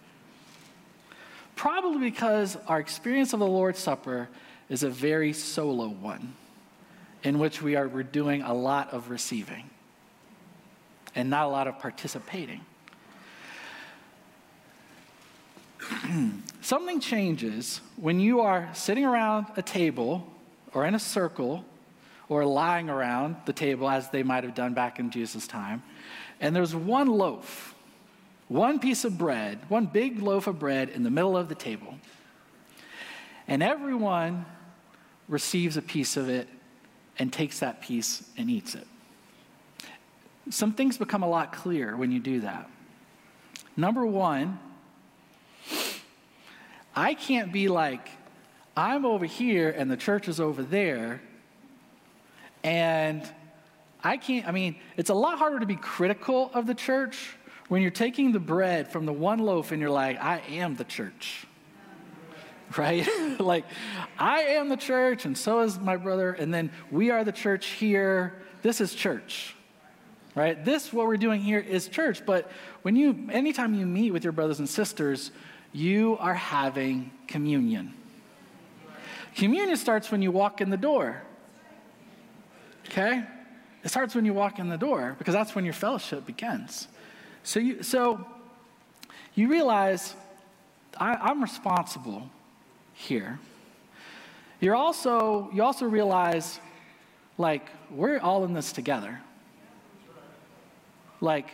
Probably 1.57 2.11
because 2.11 2.57
our 2.67 2.81
experience 2.81 3.33
of 3.33 3.41
the 3.41 3.47
Lord's 3.47 3.79
Supper 3.79 4.29
is 4.69 4.83
a 4.83 4.89
very 4.89 5.33
solo 5.33 5.89
one 5.89 6.35
in 7.23 7.39
which 7.39 7.61
we 7.61 7.77
are 7.77 7.87
we're 7.87 8.03
doing 8.03 8.41
a 8.43 8.55
lot 8.55 8.95
of 8.95 9.11
receiving 9.11 9.69
and 11.15 11.29
not 11.29 11.45
a 11.45 11.49
lot 11.49 11.69
of 11.69 11.79
participating. 11.79 12.65
Something 16.61 17.01
changes 17.01 17.81
when 17.97 18.21
you 18.21 18.41
are 18.41 18.69
sitting 18.75 19.05
around 19.05 19.47
a 19.57 19.63
table 19.63 20.27
or 20.73 20.87
in 20.87 20.95
a 20.95 20.99
circle 20.99 21.65
or 22.29 22.45
lying 22.45 22.89
around 22.89 23.37
the 23.45 23.53
table 23.53 23.91
as 23.91 24.09
they 24.11 24.23
might 24.23 24.45
have 24.45 24.55
done 24.55 24.73
back 24.73 24.99
in 24.99 25.11
Jesus' 25.11 25.47
time, 25.47 25.83
and 26.41 26.55
there's 26.55 26.75
one 26.75 27.09
loaf, 27.09 27.75
one 28.49 28.79
piece 28.79 29.05
of 29.05 29.19
bread, 29.19 29.59
one 29.69 29.87
big 29.87 30.23
loaf 30.23 30.47
of 30.47 30.59
bread 30.59 30.89
in 30.91 31.03
the 31.03 31.11
middle 31.11 31.37
of 31.37 31.49
the 31.49 31.55
table. 31.55 31.97
And 33.49 33.63
everyone 33.63 34.47
receives 35.29 35.77
a 35.77 35.83
piece 35.83 36.17
of 36.17 36.29
it 36.29 36.49
and 37.19 37.33
takes 37.33 37.59
that 37.61 37.83
piece 37.83 38.23
and 38.37 38.49
eats 38.49 38.75
it. 38.75 38.87
Some 40.51 40.73
things 40.73 40.99
become 40.99 41.23
a 41.23 41.29
lot 41.29 41.53
clearer 41.53 41.97
when 41.97 42.13
you 42.13 42.21
do 42.21 42.41
that. 42.41 42.69
Number 43.77 44.07
one, 44.07 44.59
I 46.95 47.15
can't 47.15 47.53
be 47.53 47.69
like, 47.69 48.09
I'm 48.77 49.05
over 49.05 49.25
here 49.25 49.71
and 49.71 49.91
the 49.91 49.97
church 49.97 50.29
is 50.29 50.41
over 50.41 50.63
there. 50.63 51.21
And 52.63 53.23
I 54.03 54.17
can't, 54.17 54.47
I 54.47 54.53
mean, 54.53 54.77
it's 54.97 55.11
a 55.11 55.15
lot 55.15 55.39
harder 55.39 55.61
to 55.61 55.67
be 55.67 55.77
critical 55.77 56.51
of 56.55 56.67
the 56.67 56.75
church 56.75 57.37
when 57.69 57.83
you're 57.83 57.91
taking 57.91 58.33
the 58.33 58.41
bread 58.41 58.91
from 58.91 59.07
the 59.07 59.13
one 59.13 59.39
loaf 59.39 59.73
and 59.73 59.81
you're 59.81 59.91
like, 59.91 60.21
I 60.21 60.43
am 60.49 60.77
the 60.77 60.85
church 60.85 61.47
right? 62.77 63.07
like, 63.41 63.65
I 64.19 64.41
am 64.41 64.69
the 64.69 64.77
church, 64.77 65.25
and 65.25 65.37
so 65.37 65.61
is 65.61 65.79
my 65.79 65.97
brother, 65.97 66.33
and 66.33 66.53
then 66.53 66.71
we 66.91 67.11
are 67.11 67.25
the 67.25 67.33
church 67.33 67.67
here. 67.67 68.43
This 68.63 68.81
is 68.81 68.95
church, 68.95 69.57
right? 70.35 70.65
This, 70.65 70.93
what 70.93 71.07
we're 71.07 71.17
doing 71.17 71.41
here, 71.41 71.59
is 71.59 71.89
church. 71.89 72.25
But 72.25 72.51
when 72.83 72.95
you, 72.95 73.29
anytime 73.33 73.75
you 73.75 73.87
meet 73.87 74.13
with 74.13 74.23
your 74.23 74.33
brothers 74.33 74.61
and 74.61 74.69
sisters, 74.69 75.33
you 75.73 76.17
are 76.19 76.35
having 76.35 77.11
communion. 77.27 77.95
Communion 79.37 79.77
starts 79.77 80.11
when 80.11 80.23
you 80.23 80.31
walk 80.31 80.61
in 80.61 80.71
the 80.71 80.77
door. 80.77 81.23
Okay? 82.87 83.25
It 83.83 83.89
starts 83.89 84.15
when 84.15 84.25
you 84.25 84.35
walk 84.35 84.59
in 84.59 84.69
the 84.69 84.77
door 84.77 85.15
because 85.19 85.35
that's 85.35 85.55
when 85.55 85.65
your 85.65 85.75
fellowship 85.75 86.27
begins. 86.27 86.89
So 87.43 87.61
you, 87.61 87.83
so 87.83 88.27
you 89.35 89.49
realize 89.49 90.15
I, 90.97 91.15
I'm 91.15 91.43
responsible 91.43 92.29
here. 92.93 93.39
You're 94.61 94.75
also, 94.75 95.49
you 95.53 95.63
also 95.63 95.87
realize, 95.87 96.61
like, 97.39 97.67
we're 97.91 98.19
all 98.19 98.45
in 98.45 98.53
this 98.53 98.73
together. 98.73 99.21
Like, 101.23 101.49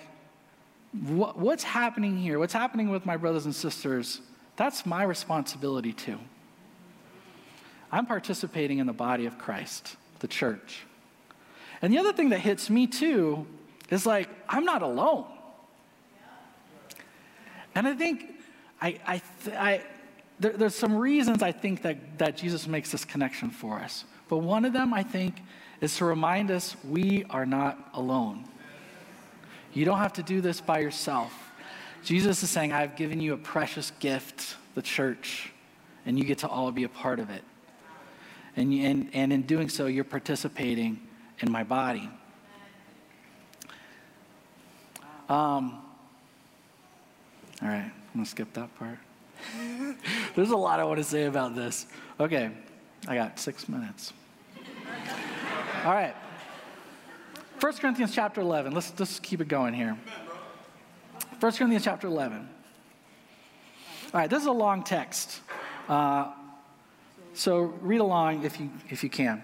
what, 1.05 1.38
what's 1.38 1.65
happening 1.65 2.17
here, 2.17 2.38
what's 2.38 2.53
happening 2.53 2.91
with 2.91 3.07
my 3.07 3.17
brothers 3.17 3.45
and 3.45 3.55
sisters, 3.55 4.21
that's 4.57 4.87
my 4.87 5.03
responsibility 5.03 5.93
too. 5.93 6.19
I'm 7.93 8.07
participating 8.07 8.79
in 8.79 8.87
the 8.87 8.93
body 8.93 9.26
of 9.26 9.38
Christ, 9.38 9.97
the 10.21 10.29
church. 10.29 10.85
And 11.83 11.93
the 11.93 11.99
other 11.99 12.12
thing 12.12 12.31
that 12.31 12.41
hits 12.41 12.71
me 12.71 12.87
too 12.87 13.47
is 13.91 14.07
like, 14.07 14.29
I'm 14.49 14.65
not 14.65 14.83
alone. 14.83 15.26
And 17.75 17.87
I 17.87 17.95
think 17.95 18.41
I, 18.81 18.99
I, 19.07 19.23
I, 19.53 19.83
there, 20.41 20.53
there's 20.53 20.75
some 20.75 20.97
reasons 20.97 21.43
I 21.43 21.53
think 21.53 21.83
that, 21.83 22.19
that 22.19 22.37
Jesus 22.37 22.67
makes 22.67 22.91
this 22.91 23.05
connection 23.05 23.50
for 23.50 23.79
us. 23.79 24.05
But 24.29 24.38
one 24.38 24.65
of 24.65 24.73
them, 24.73 24.93
I 24.93 25.03
think, 25.03 25.37
is 25.81 25.97
to 25.99 26.05
remind 26.05 26.50
us 26.50 26.76
we 26.85 27.25
are 27.31 27.47
not 27.47 27.91
alone. 27.95 28.45
You 29.76 29.85
don't 29.85 29.99
have 29.99 30.14
to 30.14 30.23
do 30.23 30.40
this 30.40 30.59
by 30.59 30.78
yourself. 30.78 31.52
Jesus 32.02 32.42
is 32.42 32.49
saying, 32.49 32.73
I've 32.73 32.97
given 32.97 33.21
you 33.21 33.35
a 33.35 33.37
precious 33.37 33.92
gift, 34.00 34.56
the 34.75 34.80
church, 34.80 35.52
and 36.06 36.18
you 36.18 36.25
get 36.25 36.38
to 36.38 36.49
all 36.49 36.73
be 36.73 36.85
a 36.85 36.88
part 36.88 37.21
of 37.21 37.28
it. 37.28 37.45
And, 38.56 38.73
and, 38.73 39.11
and 39.12 39.35
in 39.35 39.42
doing 39.42 39.68
so, 39.68 39.85
you're 39.85 40.02
participating 40.02 40.99
in 41.40 41.52
my 41.52 41.62
body. 41.62 42.09
Um, 45.28 45.83
all 47.61 47.68
right, 47.68 47.85
I'm 47.85 47.92
going 48.14 48.25
to 48.25 48.30
skip 48.30 48.54
that 48.54 48.75
part. 48.78 48.99
There's 50.35 50.52
a 50.52 50.56
lot 50.56 50.80
I 50.80 50.85
want 50.85 51.00
to 51.00 51.04
say 51.04 51.25
about 51.25 51.54
this. 51.54 51.85
Okay, 52.18 52.50
I 53.06 53.14
got 53.14 53.38
six 53.38 53.68
minutes. 53.68 54.14
All 55.85 55.92
right. 55.92 56.14
1 57.61 57.73
Corinthians 57.75 58.15
chapter 58.15 58.43
11. 58.43 58.73
Let's 58.73 58.91
just 58.91 59.23
keep 59.23 59.41
it 59.41 59.49
going 59.49 59.73
here. 59.73 59.97
1 61.41 61.53
Corinthians 61.53 61.85
chapter 61.85 62.07
11. 62.07 62.49
All 64.13 64.21
right, 64.21 64.29
this 64.29 64.41
is 64.41 64.47
a 64.47 64.53
long 64.53 64.85
text. 64.85 65.41
Uh, 65.89 66.33
so 67.33 67.61
read 67.81 68.01
along 68.01 68.45
if 68.45 68.61
you, 68.61 68.71
if 68.91 69.03
you 69.03 69.09
can. 69.09 69.43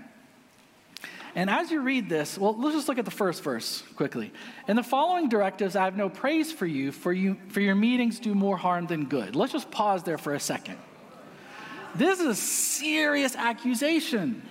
And 1.34 1.48
as 1.48 1.70
you 1.70 1.80
read 1.80 2.10
this, 2.10 2.36
well, 2.36 2.54
let's 2.58 2.76
just 2.76 2.88
look 2.88 2.98
at 2.98 3.06
the 3.06 3.10
first 3.10 3.42
verse 3.42 3.82
quickly. 3.96 4.30
In 4.68 4.76
the 4.76 4.82
following 4.82 5.30
directives, 5.30 5.74
I 5.74 5.84
have 5.84 5.96
no 5.96 6.10
praise 6.10 6.52
for 6.52 6.66
you, 6.66 6.92
for, 6.92 7.14
you, 7.14 7.38
for 7.48 7.60
your 7.60 7.74
meetings 7.74 8.18
do 8.18 8.34
more 8.34 8.58
harm 8.58 8.86
than 8.86 9.06
good. 9.06 9.34
Let's 9.34 9.52
just 9.52 9.70
pause 9.70 10.02
there 10.02 10.18
for 10.18 10.34
a 10.34 10.40
second. 10.40 10.76
This 11.94 12.20
is 12.20 12.26
a 12.26 12.34
serious 12.34 13.34
accusation. 13.36 14.42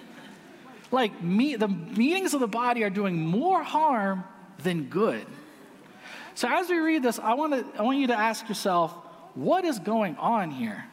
Like, 0.91 1.21
me, 1.23 1.55
the 1.55 1.67
meetings 1.67 2.33
of 2.33 2.39
the 2.39 2.47
body 2.47 2.83
are 2.83 2.89
doing 2.89 3.19
more 3.19 3.63
harm 3.63 4.23
than 4.59 4.85
good. 4.85 5.25
So, 6.35 6.47
as 6.49 6.69
we 6.69 6.77
read 6.77 7.03
this, 7.03 7.19
I, 7.19 7.33
wanna, 7.33 7.63
I 7.77 7.81
want 7.81 7.99
you 7.99 8.07
to 8.07 8.17
ask 8.17 8.47
yourself 8.47 8.93
what 9.33 9.63
is 9.63 9.79
going 9.79 10.17
on 10.17 10.51
here? 10.51 10.85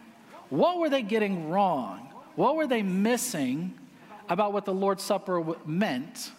What 0.50 0.78
were 0.78 0.88
they 0.88 1.02
getting 1.02 1.50
wrong? 1.50 2.08
What 2.36 2.56
were 2.56 2.66
they 2.66 2.82
missing 2.82 3.74
about 4.28 4.52
what 4.52 4.64
the 4.64 4.74
Lord's 4.74 5.02
Supper 5.02 5.56
meant, 5.66 6.30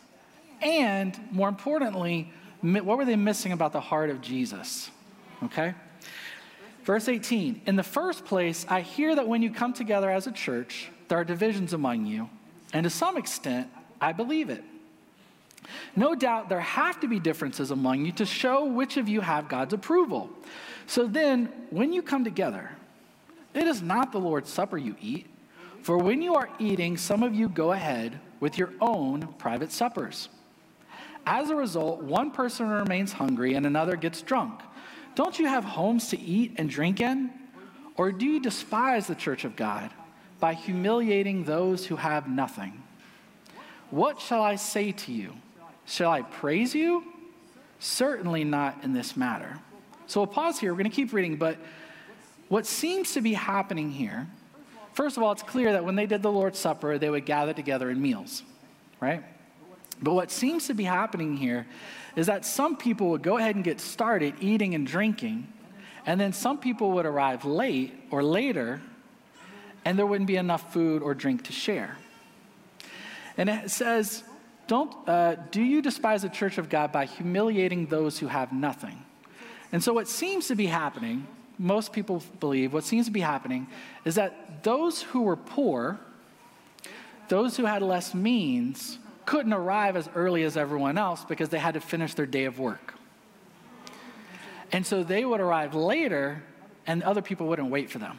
and 0.62 1.20
more 1.32 1.50
importantly, 1.50 2.32
what 2.62 2.98
were 2.98 3.06
they 3.06 3.16
missing 3.16 3.52
about 3.52 3.74
the 3.74 3.82
heart 3.82 4.10
of 4.10 4.22
Jesus? 4.22 4.92
Okay? 5.44 5.74
Verse 6.84 7.08
18 7.08 7.62
In 7.66 7.76
the 7.76 7.84
first 7.84 8.26
place, 8.26 8.66
I 8.70 8.82
hear 8.82 9.16
that 9.16 9.28
when 9.28 9.42
you 9.42 9.52
come 9.52 9.74
together 9.74 10.10
as 10.10 10.28
a 10.28 10.32
church, 10.32 10.90
there 11.08 11.18
are 11.18 11.24
divisions 11.24 11.74
among 11.74 12.06
you, 12.06 12.30
and 12.74 12.84
to 12.84 12.90
some 12.90 13.18
extent, 13.18 13.70
I 14.00 14.14
believe 14.14 14.50
it. 14.50 14.64
No 15.96 16.16
doubt 16.16 16.50
there 16.50 16.60
have 16.60 17.00
to 17.02 17.08
be 17.08 17.20
differences 17.20 17.72
among 17.72 18.06
you 18.06 18.12
to 18.14 18.26
show 18.26 18.66
which 18.66 18.98
of 18.98 19.10
you 19.10 19.22
have 19.22 19.50
God's 19.50 19.74
approval. 19.74 20.30
So 20.88 21.06
then, 21.06 21.52
when 21.70 21.94
you 21.94 22.02
come 22.02 22.24
together, 22.24 22.72
It 23.54 23.68
is 23.68 23.82
not 23.82 24.12
the 24.12 24.20
Lord's 24.20 24.50
Supper 24.50 24.78
you 24.78 24.96
eat. 25.02 25.28
For 25.82 25.98
when 25.98 26.22
you 26.22 26.36
are 26.36 26.50
eating, 26.60 26.98
some 26.98 27.24
of 27.24 27.34
you 27.34 27.50
go 27.50 27.72
ahead 27.72 28.20
with 28.40 28.58
your 28.58 28.74
own 28.80 29.34
private 29.38 29.72
suppers. 29.72 30.30
As 31.26 31.50
a 31.50 31.56
result, 31.56 32.02
one 32.02 32.32
person 32.32 32.70
remains 32.70 33.14
hungry 33.14 33.54
and 33.54 33.66
another 33.66 33.96
gets 33.96 34.22
drunk. 34.22 34.62
Don't 35.16 35.40
you 35.40 35.48
have 35.48 35.64
homes 35.64 36.10
to 36.10 36.20
eat 36.20 36.54
and 36.58 36.70
drink 36.70 37.02
in? 37.02 37.32
Or 37.98 38.12
do 38.12 38.26
you 38.26 38.40
despise 38.40 39.08
the 39.08 39.16
church 39.16 39.44
of 39.46 39.56
God 39.56 39.92
by 40.40 40.54
humiliating 40.54 41.44
those 41.44 41.86
who 41.86 41.96
have 41.96 42.28
nothing? 42.30 42.84
What 43.92 44.20
shall 44.20 44.42
I 44.42 44.56
say 44.56 44.92
to 44.92 45.12
you? 45.12 45.34
Shall 45.86 46.12
I 46.12 46.22
praise 46.22 46.76
you? 46.76 47.04
Certainly 47.80 48.44
not 48.44 48.84
in 48.84 48.94
this 48.94 49.18
matter. 49.18 49.60
So 50.08 50.20
we'll 50.20 50.28
pause 50.28 50.60
here. 50.60 50.72
We're 50.72 50.80
going 50.80 50.92
to 50.92 50.96
keep 50.96 51.14
reading, 51.14 51.38
but 51.38 51.58
what 52.48 52.66
seems 52.66 53.14
to 53.14 53.22
be 53.22 53.34
happening 53.34 53.92
here, 53.92 54.28
first 54.94 55.18
of 55.18 55.24
all, 55.24 55.32
it's 55.32 55.44
clear 55.44 55.72
that 55.74 55.86
when 55.86 55.96
they 55.96 56.06
did 56.06 56.22
the 56.22 56.32
Lord's 56.32 56.60
Supper, 56.60 56.98
they 56.98 57.10
would 57.10 57.26
gather 57.26 57.54
together 57.54 57.90
in 57.90 58.02
meals, 58.02 58.44
right? 59.00 59.24
But 60.02 60.14
what 60.14 60.32
seems 60.32 60.68
to 60.68 60.74
be 60.74 60.84
happening 60.84 61.38
here 61.38 61.68
is 62.16 62.28
that 62.28 62.46
some 62.46 62.76
people 62.78 63.10
would 63.12 63.22
go 63.22 63.38
ahead 63.38 63.56
and 63.56 63.64
get 63.64 63.80
started 63.80 64.34
eating 64.40 64.74
and 64.76 64.86
drinking, 64.86 65.48
and 66.06 66.20
then 66.20 66.34
some 66.34 66.58
people 66.58 66.92
would 66.92 67.06
arrive 67.06 67.46
late 67.46 67.94
or 68.10 68.24
later, 68.24 68.82
and 69.86 69.98
there 69.98 70.06
wouldn't 70.06 70.28
be 70.28 70.38
enough 70.38 70.74
food 70.74 71.02
or 71.02 71.14
drink 71.14 71.46
to 71.46 71.52
share. 71.52 71.98
And 73.38 73.50
it 73.50 73.72
says, 73.72 74.24
don't, 74.68 74.94
uh, 75.08 75.36
do 75.52 75.64
you 75.64 75.82
despise 75.82 76.22
the 76.22 76.30
church 76.30 76.58
of 76.58 76.70
God 76.70 76.92
by 76.92 77.06
humiliating 77.06 77.88
those 77.88 78.20
who 78.20 78.28
have 78.28 78.52
nothing? 78.52 79.04
And 79.72 79.84
so, 79.84 79.94
what 79.94 80.08
seems 80.08 80.48
to 80.48 80.56
be 80.56 80.66
happening 80.66 81.28
most 81.60 81.92
people 81.92 82.24
believe, 82.40 82.74
what 82.74 82.86
seems 82.86 83.06
to 83.06 83.12
be 83.12 83.20
happening 83.20 83.68
is 84.06 84.16
that 84.16 84.64
those 84.64 85.02
who 85.02 85.24
were 85.24 85.36
poor, 85.36 86.00
those 87.28 87.58
who 87.58 87.66
had 87.66 87.82
less 87.82 88.16
means, 88.16 88.98
couldn't 89.26 89.54
arrive 89.54 89.98
as 89.98 90.10
early 90.16 90.44
as 90.44 90.56
everyone 90.56 90.98
else 90.98 91.26
because 91.26 91.50
they 91.50 91.60
had 91.60 91.74
to 91.74 91.82
finish 91.82 92.14
their 92.14 92.26
day 92.26 92.46
of 92.46 92.60
work. 92.60 92.96
And 94.72 94.86
so 94.86 95.04
they 95.04 95.26
would 95.26 95.42
arrive 95.42 95.76
later, 95.76 96.42
and 96.88 97.04
other 97.04 97.22
people 97.22 97.48
wouldn't 97.48 97.70
wait 97.70 97.92
for 97.92 98.00
them. 98.00 98.18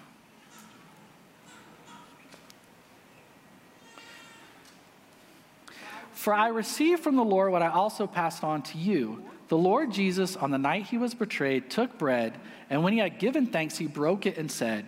For 6.21 6.35
I 6.35 6.49
received 6.49 7.03
from 7.03 7.17
the 7.17 7.25
Lord 7.25 7.51
what 7.51 7.63
I 7.63 7.69
also 7.69 8.07
passed 8.07 8.45
on 8.45 8.61
to 8.65 8.77
you. 8.77 9.25
The 9.49 9.57
Lord 9.57 9.91
Jesus, 9.91 10.37
on 10.37 10.51
the 10.51 10.59
night 10.59 10.85
he 10.85 10.99
was 10.99 11.15
betrayed, 11.15 11.71
took 11.71 11.97
bread. 11.97 12.39
And 12.69 12.85
when 12.85 12.93
he 12.93 12.99
had 12.99 13.19
given 13.19 13.47
thanks, 13.47 13.79
he 13.79 13.87
broke 13.87 14.27
it 14.27 14.37
and 14.37 14.53
said, 14.53 14.85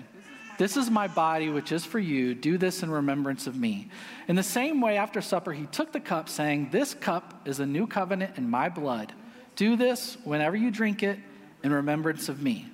This 0.58 0.76
is 0.76 0.90
my 0.90 1.08
body, 1.08 1.48
which 1.48 1.72
is 1.72 1.86
for 1.86 1.98
you. 1.98 2.34
Do 2.34 2.58
this 2.58 2.82
in 2.82 2.90
remembrance 2.90 3.46
of 3.46 3.56
me. 3.56 3.88
In 4.28 4.36
the 4.36 4.42
same 4.42 4.82
way, 4.82 4.98
after 4.98 5.22
supper, 5.22 5.54
he 5.54 5.64
took 5.64 5.90
the 5.90 6.00
cup, 6.00 6.28
saying, 6.28 6.68
This 6.70 6.92
cup 6.92 7.48
is 7.48 7.60
a 7.60 7.66
new 7.66 7.86
covenant 7.86 8.36
in 8.36 8.50
my 8.50 8.68
blood. 8.68 9.14
Do 9.56 9.74
this 9.74 10.18
whenever 10.24 10.54
you 10.54 10.70
drink 10.70 11.02
it 11.02 11.18
in 11.62 11.72
remembrance 11.72 12.28
of 12.28 12.42
me. 12.42 12.66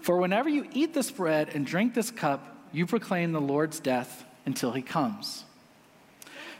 For 0.00 0.16
whenever 0.16 0.48
you 0.48 0.66
eat 0.72 0.94
this 0.94 1.12
bread 1.12 1.50
and 1.54 1.64
drink 1.64 1.94
this 1.94 2.10
cup, 2.10 2.56
you 2.72 2.86
proclaim 2.86 3.30
the 3.30 3.40
Lord's 3.40 3.78
death 3.78 4.24
until 4.46 4.72
he 4.72 4.82
comes. 4.82 5.44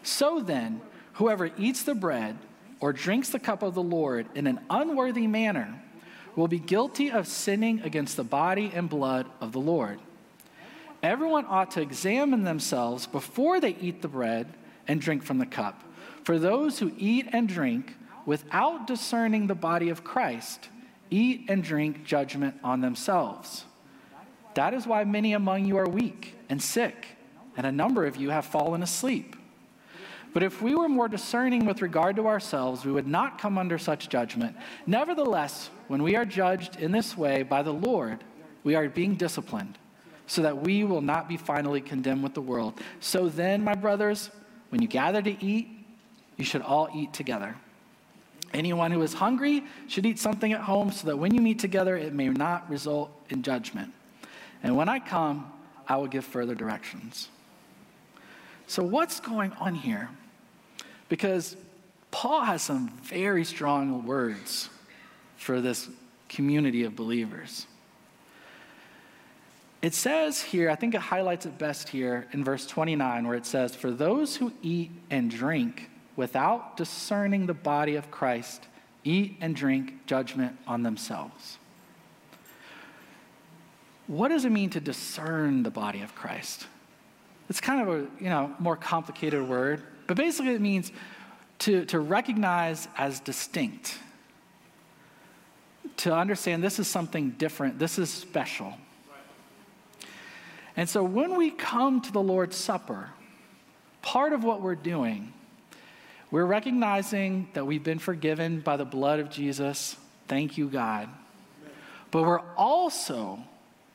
So 0.04 0.40
then, 0.40 0.80
whoever 1.20 1.50
eats 1.58 1.82
the 1.82 1.94
bread 1.94 2.34
or 2.80 2.94
drinks 2.94 3.28
the 3.28 3.38
cup 3.38 3.62
of 3.62 3.74
the 3.74 3.82
Lord 3.82 4.26
in 4.34 4.46
an 4.46 4.58
unworthy 4.70 5.26
manner, 5.26 5.78
will 6.34 6.48
be 6.48 6.58
guilty 6.58 7.10
of 7.10 7.26
sinning 7.26 7.82
against 7.82 8.16
the 8.16 8.24
body 8.24 8.72
and 8.74 8.88
blood 8.88 9.26
of 9.38 9.52
the 9.52 9.60
Lord. 9.60 10.00
Everyone 11.02 11.44
ought 11.46 11.72
to 11.72 11.82
examine 11.82 12.44
themselves 12.44 13.06
before 13.06 13.60
they 13.60 13.76
eat 13.82 14.00
the 14.00 14.08
bread 14.08 14.54
and 14.88 14.98
drink 14.98 15.22
from 15.22 15.36
the 15.36 15.44
cup. 15.44 15.84
For 16.24 16.38
those 16.38 16.78
who 16.78 16.90
eat 16.96 17.28
and 17.32 17.46
drink 17.46 17.96
without 18.24 18.86
discerning 18.86 19.46
the 19.46 19.54
body 19.54 19.90
of 19.90 20.02
Christ 20.02 20.70
eat 21.10 21.44
and 21.50 21.62
drink 21.62 22.02
judgment 22.06 22.54
on 22.64 22.80
themselves. 22.80 23.66
That 24.54 24.72
is 24.72 24.86
why 24.86 25.04
many 25.04 25.34
among 25.34 25.66
you 25.66 25.76
are 25.76 25.88
weak 25.88 26.34
and 26.48 26.62
sick, 26.62 27.08
and 27.58 27.66
a 27.66 27.72
number 27.72 28.06
of 28.06 28.16
you 28.16 28.30
have 28.30 28.46
fallen 28.46 28.82
asleep. 28.82 29.36
But 30.32 30.42
if 30.42 30.62
we 30.62 30.74
were 30.74 30.88
more 30.88 31.08
discerning 31.08 31.64
with 31.64 31.82
regard 31.82 32.16
to 32.16 32.28
ourselves, 32.28 32.84
we 32.84 32.92
would 32.92 33.06
not 33.06 33.38
come 33.38 33.58
under 33.58 33.78
such 33.78 34.08
judgment. 34.08 34.56
Nevertheless, 34.86 35.70
when 35.88 36.02
we 36.02 36.14
are 36.14 36.24
judged 36.24 36.76
in 36.76 36.92
this 36.92 37.16
way 37.16 37.42
by 37.42 37.62
the 37.62 37.72
Lord, 37.72 38.22
we 38.62 38.74
are 38.76 38.88
being 38.88 39.16
disciplined, 39.16 39.76
so 40.26 40.42
that 40.42 40.62
we 40.62 40.84
will 40.84 41.00
not 41.00 41.28
be 41.28 41.36
finally 41.36 41.80
condemned 41.80 42.22
with 42.22 42.34
the 42.34 42.40
world. 42.40 42.80
So 43.00 43.28
then, 43.28 43.64
my 43.64 43.74
brothers, 43.74 44.30
when 44.68 44.80
you 44.80 44.88
gather 44.88 45.20
to 45.20 45.44
eat, 45.44 45.68
you 46.36 46.44
should 46.44 46.62
all 46.62 46.88
eat 46.94 47.12
together. 47.12 47.56
Anyone 48.52 48.90
who 48.92 49.02
is 49.02 49.14
hungry 49.14 49.64
should 49.88 50.06
eat 50.06 50.18
something 50.18 50.52
at 50.52 50.60
home, 50.60 50.92
so 50.92 51.08
that 51.08 51.16
when 51.16 51.34
you 51.34 51.40
meet 51.40 51.58
together, 51.58 51.96
it 51.96 52.14
may 52.14 52.28
not 52.28 52.68
result 52.70 53.10
in 53.30 53.42
judgment. 53.42 53.92
And 54.62 54.76
when 54.76 54.88
I 54.88 55.00
come, 55.00 55.52
I 55.88 55.96
will 55.96 56.06
give 56.06 56.24
further 56.24 56.54
directions. 56.54 57.28
So, 58.66 58.84
what's 58.84 59.18
going 59.18 59.52
on 59.54 59.74
here? 59.74 60.08
Because 61.10 61.56
Paul 62.10 62.40
has 62.40 62.62
some 62.62 62.88
very 63.02 63.44
strong 63.44 64.06
words 64.06 64.70
for 65.36 65.60
this 65.60 65.90
community 66.30 66.84
of 66.84 66.96
believers. 66.96 67.66
It 69.82 69.94
says 69.94 70.40
here, 70.40 70.70
I 70.70 70.76
think 70.76 70.94
it 70.94 71.00
highlights 71.00 71.44
it 71.44 71.58
best 71.58 71.88
here 71.88 72.26
in 72.32 72.44
verse 72.44 72.66
29, 72.66 73.26
where 73.26 73.36
it 73.36 73.44
says, 73.44 73.74
For 73.74 73.90
those 73.90 74.36
who 74.36 74.52
eat 74.62 74.90
and 75.10 75.30
drink 75.30 75.90
without 76.16 76.76
discerning 76.76 77.46
the 77.46 77.54
body 77.54 77.96
of 77.96 78.10
Christ 78.10 78.66
eat 79.04 79.36
and 79.40 79.56
drink 79.56 80.06
judgment 80.06 80.56
on 80.66 80.82
themselves. 80.82 81.58
What 84.06 84.28
does 84.28 84.44
it 84.44 84.52
mean 84.52 84.70
to 84.70 84.80
discern 84.80 85.62
the 85.62 85.70
body 85.70 86.02
of 86.02 86.14
Christ? 86.14 86.66
It's 87.48 87.60
kind 87.60 87.80
of 87.80 87.88
a 87.88 88.22
you 88.22 88.28
know 88.28 88.54
more 88.58 88.76
complicated 88.76 89.48
word, 89.48 89.82
but 90.10 90.16
basically 90.16 90.54
it 90.54 90.60
means 90.60 90.90
to, 91.60 91.84
to 91.84 92.00
recognize 92.00 92.88
as 92.98 93.20
distinct, 93.20 93.96
to 95.98 96.12
understand 96.12 96.64
this 96.64 96.80
is 96.80 96.88
something 96.88 97.30
different, 97.38 97.78
this 97.78 97.96
is 97.96 98.10
special. 98.10 98.74
And 100.76 100.88
so 100.88 101.04
when 101.04 101.36
we 101.36 101.52
come 101.52 102.00
to 102.00 102.10
the 102.10 102.20
Lord's 102.20 102.56
Supper, 102.56 103.10
part 104.02 104.32
of 104.32 104.42
what 104.42 104.60
we're 104.60 104.74
doing, 104.74 105.32
we're 106.32 106.44
recognizing 106.44 107.46
that 107.52 107.64
we've 107.64 107.84
been 107.84 108.00
forgiven 108.00 108.58
by 108.58 108.76
the 108.76 108.84
blood 108.84 109.20
of 109.20 109.30
Jesus. 109.30 109.94
Thank 110.26 110.58
you, 110.58 110.68
God. 110.68 111.08
But 112.10 112.24
we're 112.24 112.42
also 112.56 113.38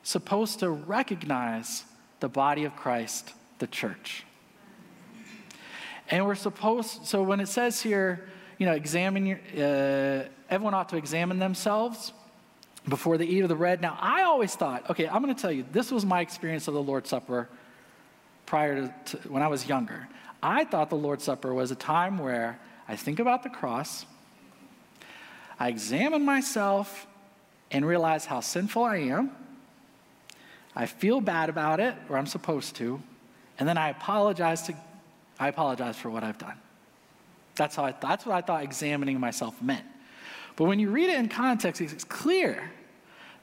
supposed 0.02 0.60
to 0.60 0.70
recognize 0.70 1.84
the 2.20 2.30
body 2.30 2.64
of 2.64 2.74
Christ, 2.74 3.34
the 3.58 3.66
church. 3.66 4.24
And 6.10 6.24
we're 6.26 6.34
supposed, 6.34 7.06
so 7.06 7.22
when 7.22 7.40
it 7.40 7.48
says 7.48 7.80
here, 7.80 8.28
you 8.58 8.66
know, 8.66 8.72
examine 8.72 9.26
your, 9.26 9.38
uh, 9.56 10.28
everyone 10.48 10.74
ought 10.74 10.88
to 10.90 10.96
examine 10.96 11.38
themselves 11.38 12.12
before 12.88 13.18
they 13.18 13.26
eat 13.26 13.40
of 13.40 13.48
the 13.48 13.54
bread. 13.54 13.80
Now, 13.80 13.98
I 14.00 14.22
always 14.22 14.54
thought, 14.54 14.88
okay, 14.90 15.08
I'm 15.08 15.22
going 15.22 15.34
to 15.34 15.40
tell 15.40 15.52
you, 15.52 15.64
this 15.72 15.90
was 15.90 16.06
my 16.06 16.20
experience 16.20 16.68
of 16.68 16.74
the 16.74 16.82
Lord's 16.82 17.10
Supper 17.10 17.48
prior 18.46 18.82
to, 18.82 18.94
to 19.18 19.28
when 19.28 19.42
I 19.42 19.48
was 19.48 19.68
younger. 19.68 20.08
I 20.42 20.64
thought 20.64 20.90
the 20.90 20.96
Lord's 20.96 21.24
Supper 21.24 21.52
was 21.52 21.70
a 21.70 21.74
time 21.74 22.18
where 22.18 22.58
I 22.88 22.94
think 22.94 23.18
about 23.18 23.42
the 23.42 23.50
cross, 23.50 24.06
I 25.58 25.68
examine 25.68 26.24
myself 26.24 27.06
and 27.70 27.84
realize 27.84 28.26
how 28.26 28.40
sinful 28.40 28.84
I 28.84 28.98
am. 28.98 29.32
I 30.76 30.86
feel 30.86 31.20
bad 31.20 31.48
about 31.48 31.80
it, 31.80 31.94
or 32.08 32.18
I'm 32.18 32.26
supposed 32.26 32.76
to, 32.76 33.02
and 33.58 33.68
then 33.68 33.78
I 33.78 33.88
apologize 33.88 34.62
to 34.62 34.74
I 35.38 35.48
apologize 35.48 35.96
for 35.96 36.10
what 36.10 36.24
I've 36.24 36.38
done. 36.38 36.56
That's, 37.56 37.76
how 37.76 37.84
I, 37.84 37.94
that's 38.00 38.26
what 38.26 38.36
I 38.36 38.40
thought 38.40 38.62
examining 38.62 39.18
myself 39.18 39.60
meant. 39.60 39.84
But 40.56 40.64
when 40.64 40.78
you 40.78 40.90
read 40.90 41.10
it 41.10 41.18
in 41.18 41.28
context, 41.28 41.80
it's 41.80 42.04
clear 42.04 42.70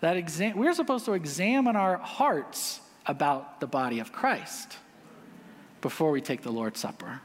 that 0.01 0.53
we're 0.55 0.73
supposed 0.73 1.05
to 1.05 1.13
examine 1.13 1.75
our 1.75 1.97
hearts 1.97 2.81
about 3.05 3.59
the 3.59 3.67
body 3.67 3.99
of 3.99 4.11
Christ 4.11 4.77
before 5.81 6.11
we 6.11 6.21
take 6.21 6.41
the 6.41 6.51
Lord's 6.51 6.79
Supper. 6.79 7.21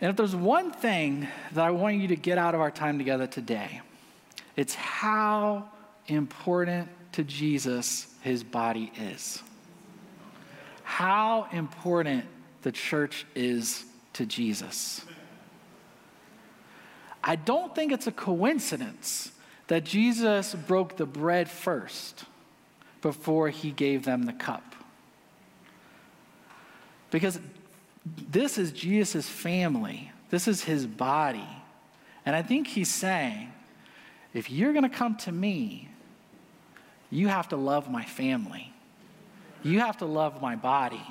And 0.00 0.10
if 0.10 0.16
there's 0.16 0.34
one 0.34 0.72
thing 0.72 1.28
that 1.52 1.64
I 1.64 1.70
want 1.70 1.96
you 1.96 2.08
to 2.08 2.16
get 2.16 2.38
out 2.38 2.54
of 2.54 2.60
our 2.60 2.70
time 2.70 2.96
together 2.96 3.26
today, 3.26 3.80
it's 4.56 4.74
how 4.74 5.68
important 6.06 6.88
to 7.12 7.24
Jesus 7.24 8.06
his 8.22 8.42
body 8.42 8.92
is 8.98 9.42
how 10.90 11.46
important 11.52 12.24
the 12.62 12.72
church 12.72 13.24
is 13.36 13.84
to 14.12 14.26
Jesus. 14.26 15.04
I 17.22 17.36
don't 17.36 17.72
think 17.76 17.92
it's 17.92 18.08
a 18.08 18.12
coincidence 18.12 19.30
that 19.68 19.84
Jesus 19.84 20.52
broke 20.52 20.96
the 20.96 21.06
bread 21.06 21.48
first 21.48 22.24
before 23.02 23.50
he 23.50 23.70
gave 23.70 24.04
them 24.04 24.24
the 24.24 24.32
cup. 24.32 24.74
Because 27.12 27.38
this 28.04 28.58
is 28.58 28.72
Jesus' 28.72 29.28
family, 29.28 30.10
this 30.30 30.48
is 30.48 30.64
his 30.64 30.88
body. 30.88 31.48
And 32.26 32.34
I 32.34 32.42
think 32.42 32.66
he's 32.66 32.92
saying, 32.92 33.52
if 34.34 34.50
you're 34.50 34.72
going 34.72 34.90
to 34.90 34.96
come 34.96 35.14
to 35.18 35.30
me, 35.30 35.88
you 37.10 37.28
have 37.28 37.48
to 37.50 37.56
love 37.56 37.88
my 37.88 38.04
family. 38.04 38.72
You 39.62 39.80
have 39.80 39.98
to 39.98 40.06
love 40.06 40.40
my 40.40 40.56
body. 40.56 41.04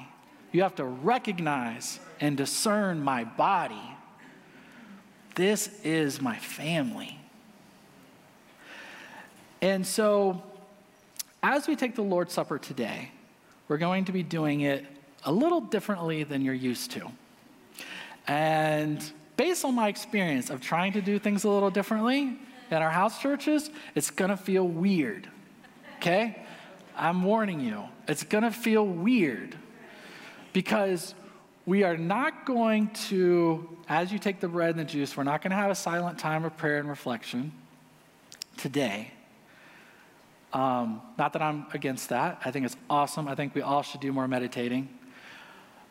You 0.51 0.63
have 0.63 0.75
to 0.75 0.85
recognize 0.85 1.99
and 2.19 2.35
discern 2.35 3.03
my 3.03 3.23
body. 3.23 3.81
This 5.35 5.69
is 5.83 6.21
my 6.21 6.37
family. 6.37 7.19
And 9.61 9.85
so, 9.85 10.41
as 11.43 11.67
we 11.67 11.75
take 11.75 11.95
the 11.95 12.01
Lord's 12.01 12.33
Supper 12.33 12.57
today, 12.57 13.11
we're 13.67 13.77
going 13.77 14.05
to 14.05 14.11
be 14.11 14.23
doing 14.23 14.61
it 14.61 14.85
a 15.25 15.31
little 15.31 15.61
differently 15.61 16.23
than 16.23 16.41
you're 16.43 16.53
used 16.53 16.91
to. 16.91 17.11
And 18.27 19.03
based 19.37 19.63
on 19.63 19.75
my 19.75 19.87
experience 19.87 20.49
of 20.49 20.61
trying 20.61 20.93
to 20.93 21.01
do 21.01 21.19
things 21.19 21.43
a 21.43 21.49
little 21.49 21.69
differently 21.69 22.37
in 22.71 22.77
our 22.77 22.89
house 22.89 23.21
churches, 23.21 23.69
it's 23.95 24.11
going 24.11 24.29
to 24.29 24.37
feel 24.37 24.67
weird. 24.67 25.27
Okay? 25.97 26.45
I'm 26.99 27.23
warning 27.23 27.61
you, 27.61 27.85
it's 28.07 28.23
going 28.23 28.43
to 28.43 28.51
feel 28.51 28.85
weird 28.85 29.55
because 30.51 31.15
we 31.65 31.83
are 31.83 31.95
not 31.97 32.45
going 32.45 32.89
to, 33.07 33.77
as 33.87 34.11
you 34.11 34.19
take 34.19 34.39
the 34.39 34.47
bread 34.47 34.71
and 34.71 34.79
the 34.79 34.83
juice, 34.83 35.15
we're 35.15 35.23
not 35.23 35.41
going 35.41 35.51
to 35.51 35.55
have 35.55 35.71
a 35.71 35.75
silent 35.75 36.19
time 36.19 36.43
of 36.43 36.57
prayer 36.57 36.77
and 36.77 36.89
reflection 36.89 37.53
today. 38.57 39.11
Um, 40.51 41.01
not 41.17 41.33
that 41.33 41.41
I'm 41.41 41.67
against 41.73 42.09
that. 42.09 42.41
I 42.43 42.51
think 42.51 42.65
it's 42.65 42.75
awesome. 42.89 43.27
I 43.27 43.35
think 43.35 43.55
we 43.55 43.61
all 43.61 43.83
should 43.83 44.01
do 44.01 44.11
more 44.11 44.27
meditating. 44.27 44.89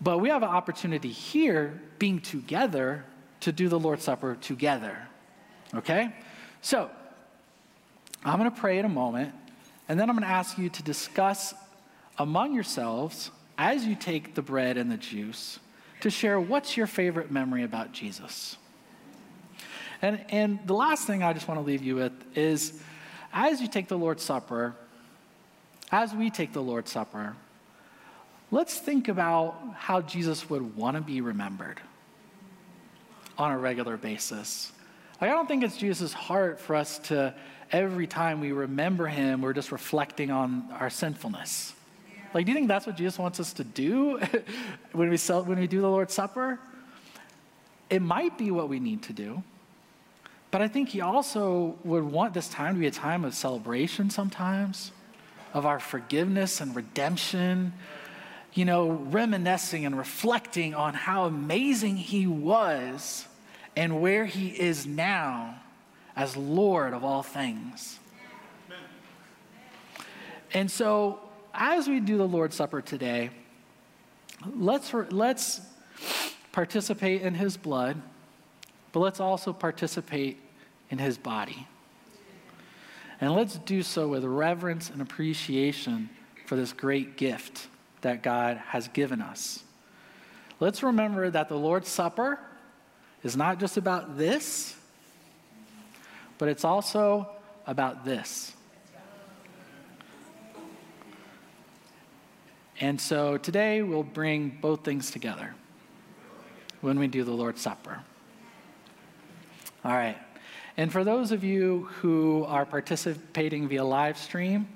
But 0.01 0.18
we 0.18 0.29
have 0.29 0.42
an 0.42 0.49
opportunity 0.49 1.11
here, 1.11 1.81
being 1.99 2.21
together, 2.21 3.05
to 3.40 3.53
do 3.53 3.68
the 3.68 3.79
Lord's 3.79 4.05
Supper 4.05 4.35
together. 4.35 4.99
Okay? 5.75 6.14
So, 6.61 6.90
I'm 8.25 8.38
going 8.38 8.51
to 8.51 8.57
pray 8.57 8.79
in 8.79 8.85
a 8.85 8.90
moment, 8.90 9.33
and 9.88 9.98
then 9.98 10.11
I'm 10.11 10.16
going 10.16 10.29
to 10.29 10.35
ask 10.35 10.59
you 10.59 10.68
to 10.68 10.83
discuss 10.83 11.55
among 12.18 12.55
yourselves 12.55 13.31
as 13.57 13.87
you 13.87 13.94
take 13.94 14.35
the 14.35 14.42
bread 14.42 14.77
and 14.77 14.90
the 14.90 14.96
juice 14.96 15.59
to 16.01 16.11
share 16.11 16.38
what's 16.38 16.77
your 16.77 16.87
favorite 16.87 17.31
memory 17.31 17.64
about 17.64 17.92
Jesus. 17.92 18.57
And, 20.01 20.24
and 20.29 20.61
the 20.66 20.74
last 20.74 21.07
thing 21.07 21.22
I 21.22 21.33
just 21.33 21.48
want 21.48 21.59
to 21.59 21.66
leave 21.66 21.83
you 21.83 21.96
with 21.96 22.12
is 22.37 22.81
as 23.33 23.61
you 23.61 23.66
take 23.66 23.88
the 23.88 23.98
Lord's 23.98 24.22
Supper, 24.22 24.74
as 25.90 26.14
we 26.14 26.31
take 26.31 26.53
the 26.53 26.62
Lord's 26.62 26.92
Supper, 26.92 27.35
let's 28.51 28.79
think 28.79 29.09
about 29.09 29.57
how 29.77 30.01
Jesus 30.01 30.48
would 30.48 30.77
want 30.77 30.96
to 30.96 31.01
be 31.01 31.20
remembered 31.20 31.81
on 33.37 33.51
a 33.53 33.59
regular 33.59 33.96
basis. 33.96 34.72
Like, 35.20 35.31
I 35.31 35.33
don't 35.33 35.48
think 35.48 35.64
it's 35.64 35.77
Jesus' 35.77 36.12
heart 36.12 36.61
for 36.61 36.77
us 36.77 36.98
to, 37.01 37.35
every 37.71 38.07
time 38.07 38.41
we 38.41 38.53
remember 38.53 39.07
him, 39.07 39.43
we're 39.43 39.53
just 39.53 39.73
reflecting 39.73 40.31
on 40.31 40.69
our 40.79 40.91
sinfulness. 40.91 41.75
Like, 42.35 42.47
do 42.47 42.53
you 42.53 42.57
think 42.57 42.69
that's 42.69 42.87
what 42.87 42.97
Jesus 42.97 43.19
wants 43.19 43.41
us 43.41 43.53
to 43.55 43.65
do 43.65 44.21
when, 44.93 45.09
we 45.09 45.17
sell, 45.17 45.45
when 45.45 45.59
we 45.59 45.67
do 45.67 45.81
the 45.81 45.89
Lord's 45.89 46.15
Supper? 46.15 46.59
It 47.89 48.03
might 48.03 48.37
be 48.37 48.51
what 48.51 48.69
we 48.69 48.81
need 48.81 49.03
to 49.05 49.13
do. 49.13 49.43
But 50.51 50.63
I 50.63 50.69
think 50.69 50.91
he 50.91 51.01
also 51.01 51.77
would 51.85 52.05
want 52.05 52.35
this 52.35 52.49
time 52.49 52.75
to 52.75 52.81
be 52.81 52.87
a 52.87 52.91
time 52.91 53.25
of 53.25 53.35
celebration 53.35 54.11
sometimes, 54.11 54.93
of 55.53 55.67
our 55.67 55.79
forgiveness 55.79 56.61
and 56.61 56.75
redemption, 56.75 57.73
you 58.55 58.65
know, 58.65 58.91
reminiscing 58.91 59.85
and 59.85 59.97
reflecting 59.97 60.75
on 60.75 60.95
how 60.95 61.25
amazing 61.25 61.97
he 61.97 62.27
was 62.27 63.27
and 63.77 64.01
where 64.01 64.25
he 64.25 64.49
is 64.49 64.87
now 64.87 65.61
as 66.19 66.37
Lord 66.37 66.93
of 66.95 67.05
all 67.05 67.23
things. 67.23 68.01
And 70.53 70.69
so, 70.69 71.21
as 71.55 71.87
we 71.87 72.01
do 72.01 72.19
the 72.19 72.27
Lord's 72.27 72.57
Supper 72.57 72.83
today, 72.83 73.31
let's, 74.45 74.93
let's 75.11 75.61
participate 76.51 77.23
in 77.23 77.35
his 77.35 77.57
blood, 77.57 78.03
but 78.91 78.99
let's 78.99 79.21
also 79.21 79.53
participate 79.53 80.41
in 80.91 80.99
his 80.99 81.17
body. 81.17 81.69
And 83.21 83.33
let's 83.33 83.57
do 83.59 83.83
so 83.83 84.09
with 84.09 84.25
reverence 84.25 84.91
and 84.91 85.01
appreciation 85.01 86.11
for 86.47 86.57
this 86.57 86.73
great 86.73 87.17
gift 87.17 87.69
that 88.01 88.25
God 88.25 88.57
has 88.57 88.89
given 88.89 89.23
us. 89.23 89.63
Let's 90.59 90.83
remember 90.83 91.31
that 91.31 91.49
the 91.49 91.57
Lord's 91.57 91.89
Supper 91.89 92.41
is 93.23 93.37
not 93.37 93.61
just 93.61 93.77
about 93.77 94.19
this, 94.19 94.75
but 96.38 96.48
it's 96.48 96.64
also 96.64 97.29
about 97.66 98.05
this. 98.05 98.53
And 102.81 103.01
so 103.01 103.37
today 103.37 103.83
we'll 103.83 104.05
bring 104.05 104.57
both 104.61 104.85
things 104.85 105.11
together 105.11 105.55
when 106.81 106.98
we 106.98 107.09
do 107.09 107.24
the 107.24 107.33
Lord's 107.33 107.61
Supper. 107.61 108.01
All 109.85 109.92
right. 109.92 110.16
And 110.77 110.92
for 110.92 111.03
those 111.03 111.33
of 111.33 111.42
you 111.42 111.88
who 111.96 112.44
are 112.44 112.64
participating 112.64 113.66
via 113.66 113.85
live 113.85 114.16
stream, 114.16 114.68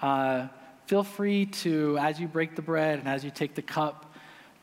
uh, 0.00 0.48
feel 0.86 1.04
free 1.04 1.46
to, 1.46 1.98
as 1.98 2.18
you 2.18 2.26
break 2.26 2.56
the 2.56 2.62
bread 2.62 2.98
and 2.98 3.06
as 3.06 3.22
you 3.22 3.30
take 3.30 3.54
the 3.54 3.62
cup, 3.62 4.11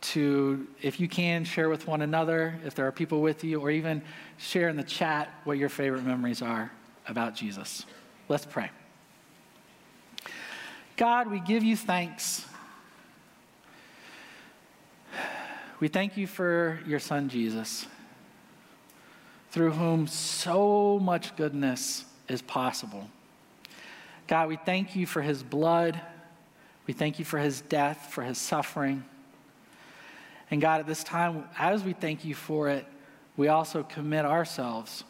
to, 0.01 0.67
if 0.81 0.99
you 0.99 1.07
can, 1.07 1.43
share 1.43 1.69
with 1.69 1.87
one 1.87 2.01
another, 2.01 2.59
if 2.65 2.75
there 2.75 2.87
are 2.87 2.91
people 2.91 3.21
with 3.21 3.43
you, 3.43 3.59
or 3.59 3.69
even 3.71 4.01
share 4.37 4.69
in 4.69 4.77
the 4.77 4.83
chat 4.83 5.29
what 5.43 5.57
your 5.57 5.69
favorite 5.69 6.03
memories 6.03 6.41
are 6.41 6.71
about 7.07 7.35
Jesus. 7.35 7.85
Let's 8.27 8.45
pray. 8.45 8.69
God, 10.95 11.29
we 11.29 11.39
give 11.39 11.63
you 11.63 11.75
thanks. 11.75 12.45
We 15.79 15.87
thank 15.87 16.17
you 16.17 16.27
for 16.27 16.79
your 16.85 16.99
son, 16.99 17.29
Jesus, 17.29 17.85
through 19.51 19.71
whom 19.71 20.07
so 20.07 20.99
much 20.99 21.35
goodness 21.37 22.03
is 22.27 22.41
possible. 22.41 23.09
God, 24.27 24.49
we 24.49 24.57
thank 24.57 24.95
you 24.95 25.05
for 25.05 25.21
his 25.21 25.41
blood. 25.41 25.99
We 26.85 26.93
thank 26.93 27.17
you 27.17 27.25
for 27.25 27.39
his 27.39 27.61
death, 27.61 28.09
for 28.11 28.23
his 28.23 28.37
suffering. 28.37 29.03
And 30.51 30.61
God, 30.61 30.79
at 30.79 30.87
this 30.87 31.03
time, 31.03 31.45
as 31.57 31.83
we 31.83 31.93
thank 31.93 32.25
you 32.25 32.33
for 32.33 32.69
it, 32.69 32.85
we 33.37 33.47
also 33.47 33.83
commit 33.83 34.25
ourselves 34.25 35.03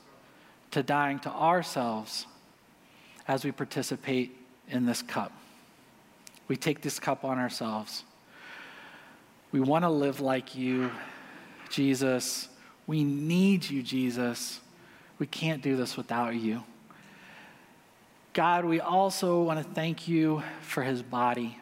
to 0.71 0.83
dying 0.83 1.19
to 1.19 1.29
ourselves 1.29 2.25
as 3.27 3.45
we 3.45 3.51
participate 3.51 4.35
in 4.67 4.85
this 4.85 5.01
cup. 5.01 5.31
We 6.47 6.57
take 6.57 6.81
this 6.81 6.99
cup 6.99 7.23
on 7.23 7.37
ourselves. 7.37 8.03
We 9.51 9.59
want 9.59 9.83
to 9.83 9.89
live 9.89 10.19
like 10.19 10.55
you, 10.55 10.91
Jesus. 11.69 12.49
We 12.85 13.03
need 13.03 13.69
you, 13.69 13.81
Jesus. 13.81 14.59
We 15.19 15.27
can't 15.27 15.61
do 15.61 15.75
this 15.75 15.95
without 15.97 16.35
you. 16.35 16.63
God, 18.33 18.65
we 18.65 18.79
also 18.79 19.41
want 19.41 19.59
to 19.59 19.73
thank 19.73 20.07
you 20.07 20.43
for 20.61 20.83
his 20.83 21.01
body. 21.01 21.57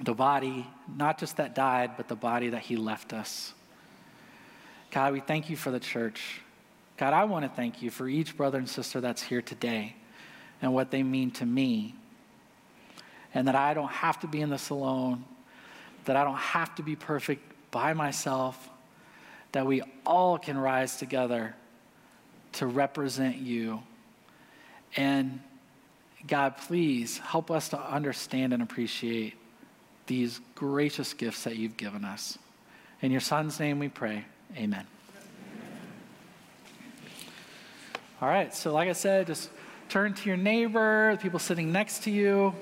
The 0.00 0.14
body, 0.14 0.66
not 0.96 1.18
just 1.18 1.36
that 1.38 1.54
died, 1.54 1.92
but 1.96 2.08
the 2.08 2.16
body 2.16 2.50
that 2.50 2.62
he 2.62 2.76
left 2.76 3.12
us. 3.12 3.52
God, 4.90 5.12
we 5.12 5.20
thank 5.20 5.50
you 5.50 5.56
for 5.56 5.70
the 5.70 5.80
church. 5.80 6.40
God, 6.96 7.12
I 7.12 7.24
want 7.24 7.44
to 7.44 7.48
thank 7.48 7.82
you 7.82 7.90
for 7.90 8.08
each 8.08 8.36
brother 8.36 8.58
and 8.58 8.68
sister 8.68 9.00
that's 9.00 9.22
here 9.22 9.42
today 9.42 9.96
and 10.62 10.72
what 10.72 10.90
they 10.90 11.02
mean 11.02 11.30
to 11.32 11.46
me. 11.46 11.94
And 13.34 13.46
that 13.48 13.54
I 13.54 13.74
don't 13.74 13.90
have 13.90 14.20
to 14.20 14.26
be 14.26 14.40
in 14.40 14.50
this 14.50 14.70
alone, 14.70 15.24
that 16.06 16.16
I 16.16 16.24
don't 16.24 16.36
have 16.36 16.74
to 16.76 16.82
be 16.82 16.96
perfect 16.96 17.42
by 17.70 17.92
myself, 17.92 18.70
that 19.52 19.66
we 19.66 19.82
all 20.06 20.38
can 20.38 20.56
rise 20.56 20.96
together 20.96 21.54
to 22.52 22.66
represent 22.66 23.36
you 23.36 23.82
and 24.96 25.40
God, 26.26 26.56
please 26.56 27.18
help 27.18 27.50
us 27.50 27.68
to 27.70 27.80
understand 27.80 28.52
and 28.52 28.62
appreciate 28.62 29.34
these 30.08 30.40
gracious 30.56 31.14
gifts 31.14 31.44
that 31.44 31.56
you've 31.56 31.76
given 31.76 32.04
us. 32.04 32.36
In 33.00 33.12
your 33.12 33.20
son's 33.20 33.60
name 33.60 33.78
we 33.78 33.88
pray. 33.88 34.24
Amen. 34.56 34.84
All 38.20 38.28
right, 38.28 38.52
so 38.52 38.72
like 38.72 38.88
I 38.88 38.94
said, 38.94 39.28
just 39.28 39.48
turn 39.88 40.12
to 40.14 40.26
your 40.26 40.36
neighbor, 40.36 41.12
the 41.12 41.18
people 41.18 41.38
sitting 41.38 41.70
next 41.70 42.02
to 42.02 42.10
you. 42.10 42.52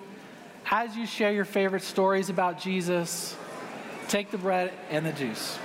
As 0.71 0.95
you 0.95 1.07
share 1.07 1.33
your 1.33 1.47
favorite 1.47 1.83
stories 1.83 2.29
about 2.29 2.61
Jesus, 2.61 3.35
take 4.09 4.31
the 4.31 4.39
bread 4.39 4.73
and 4.91 5.07
the 5.07 5.13
juice. 5.13 5.59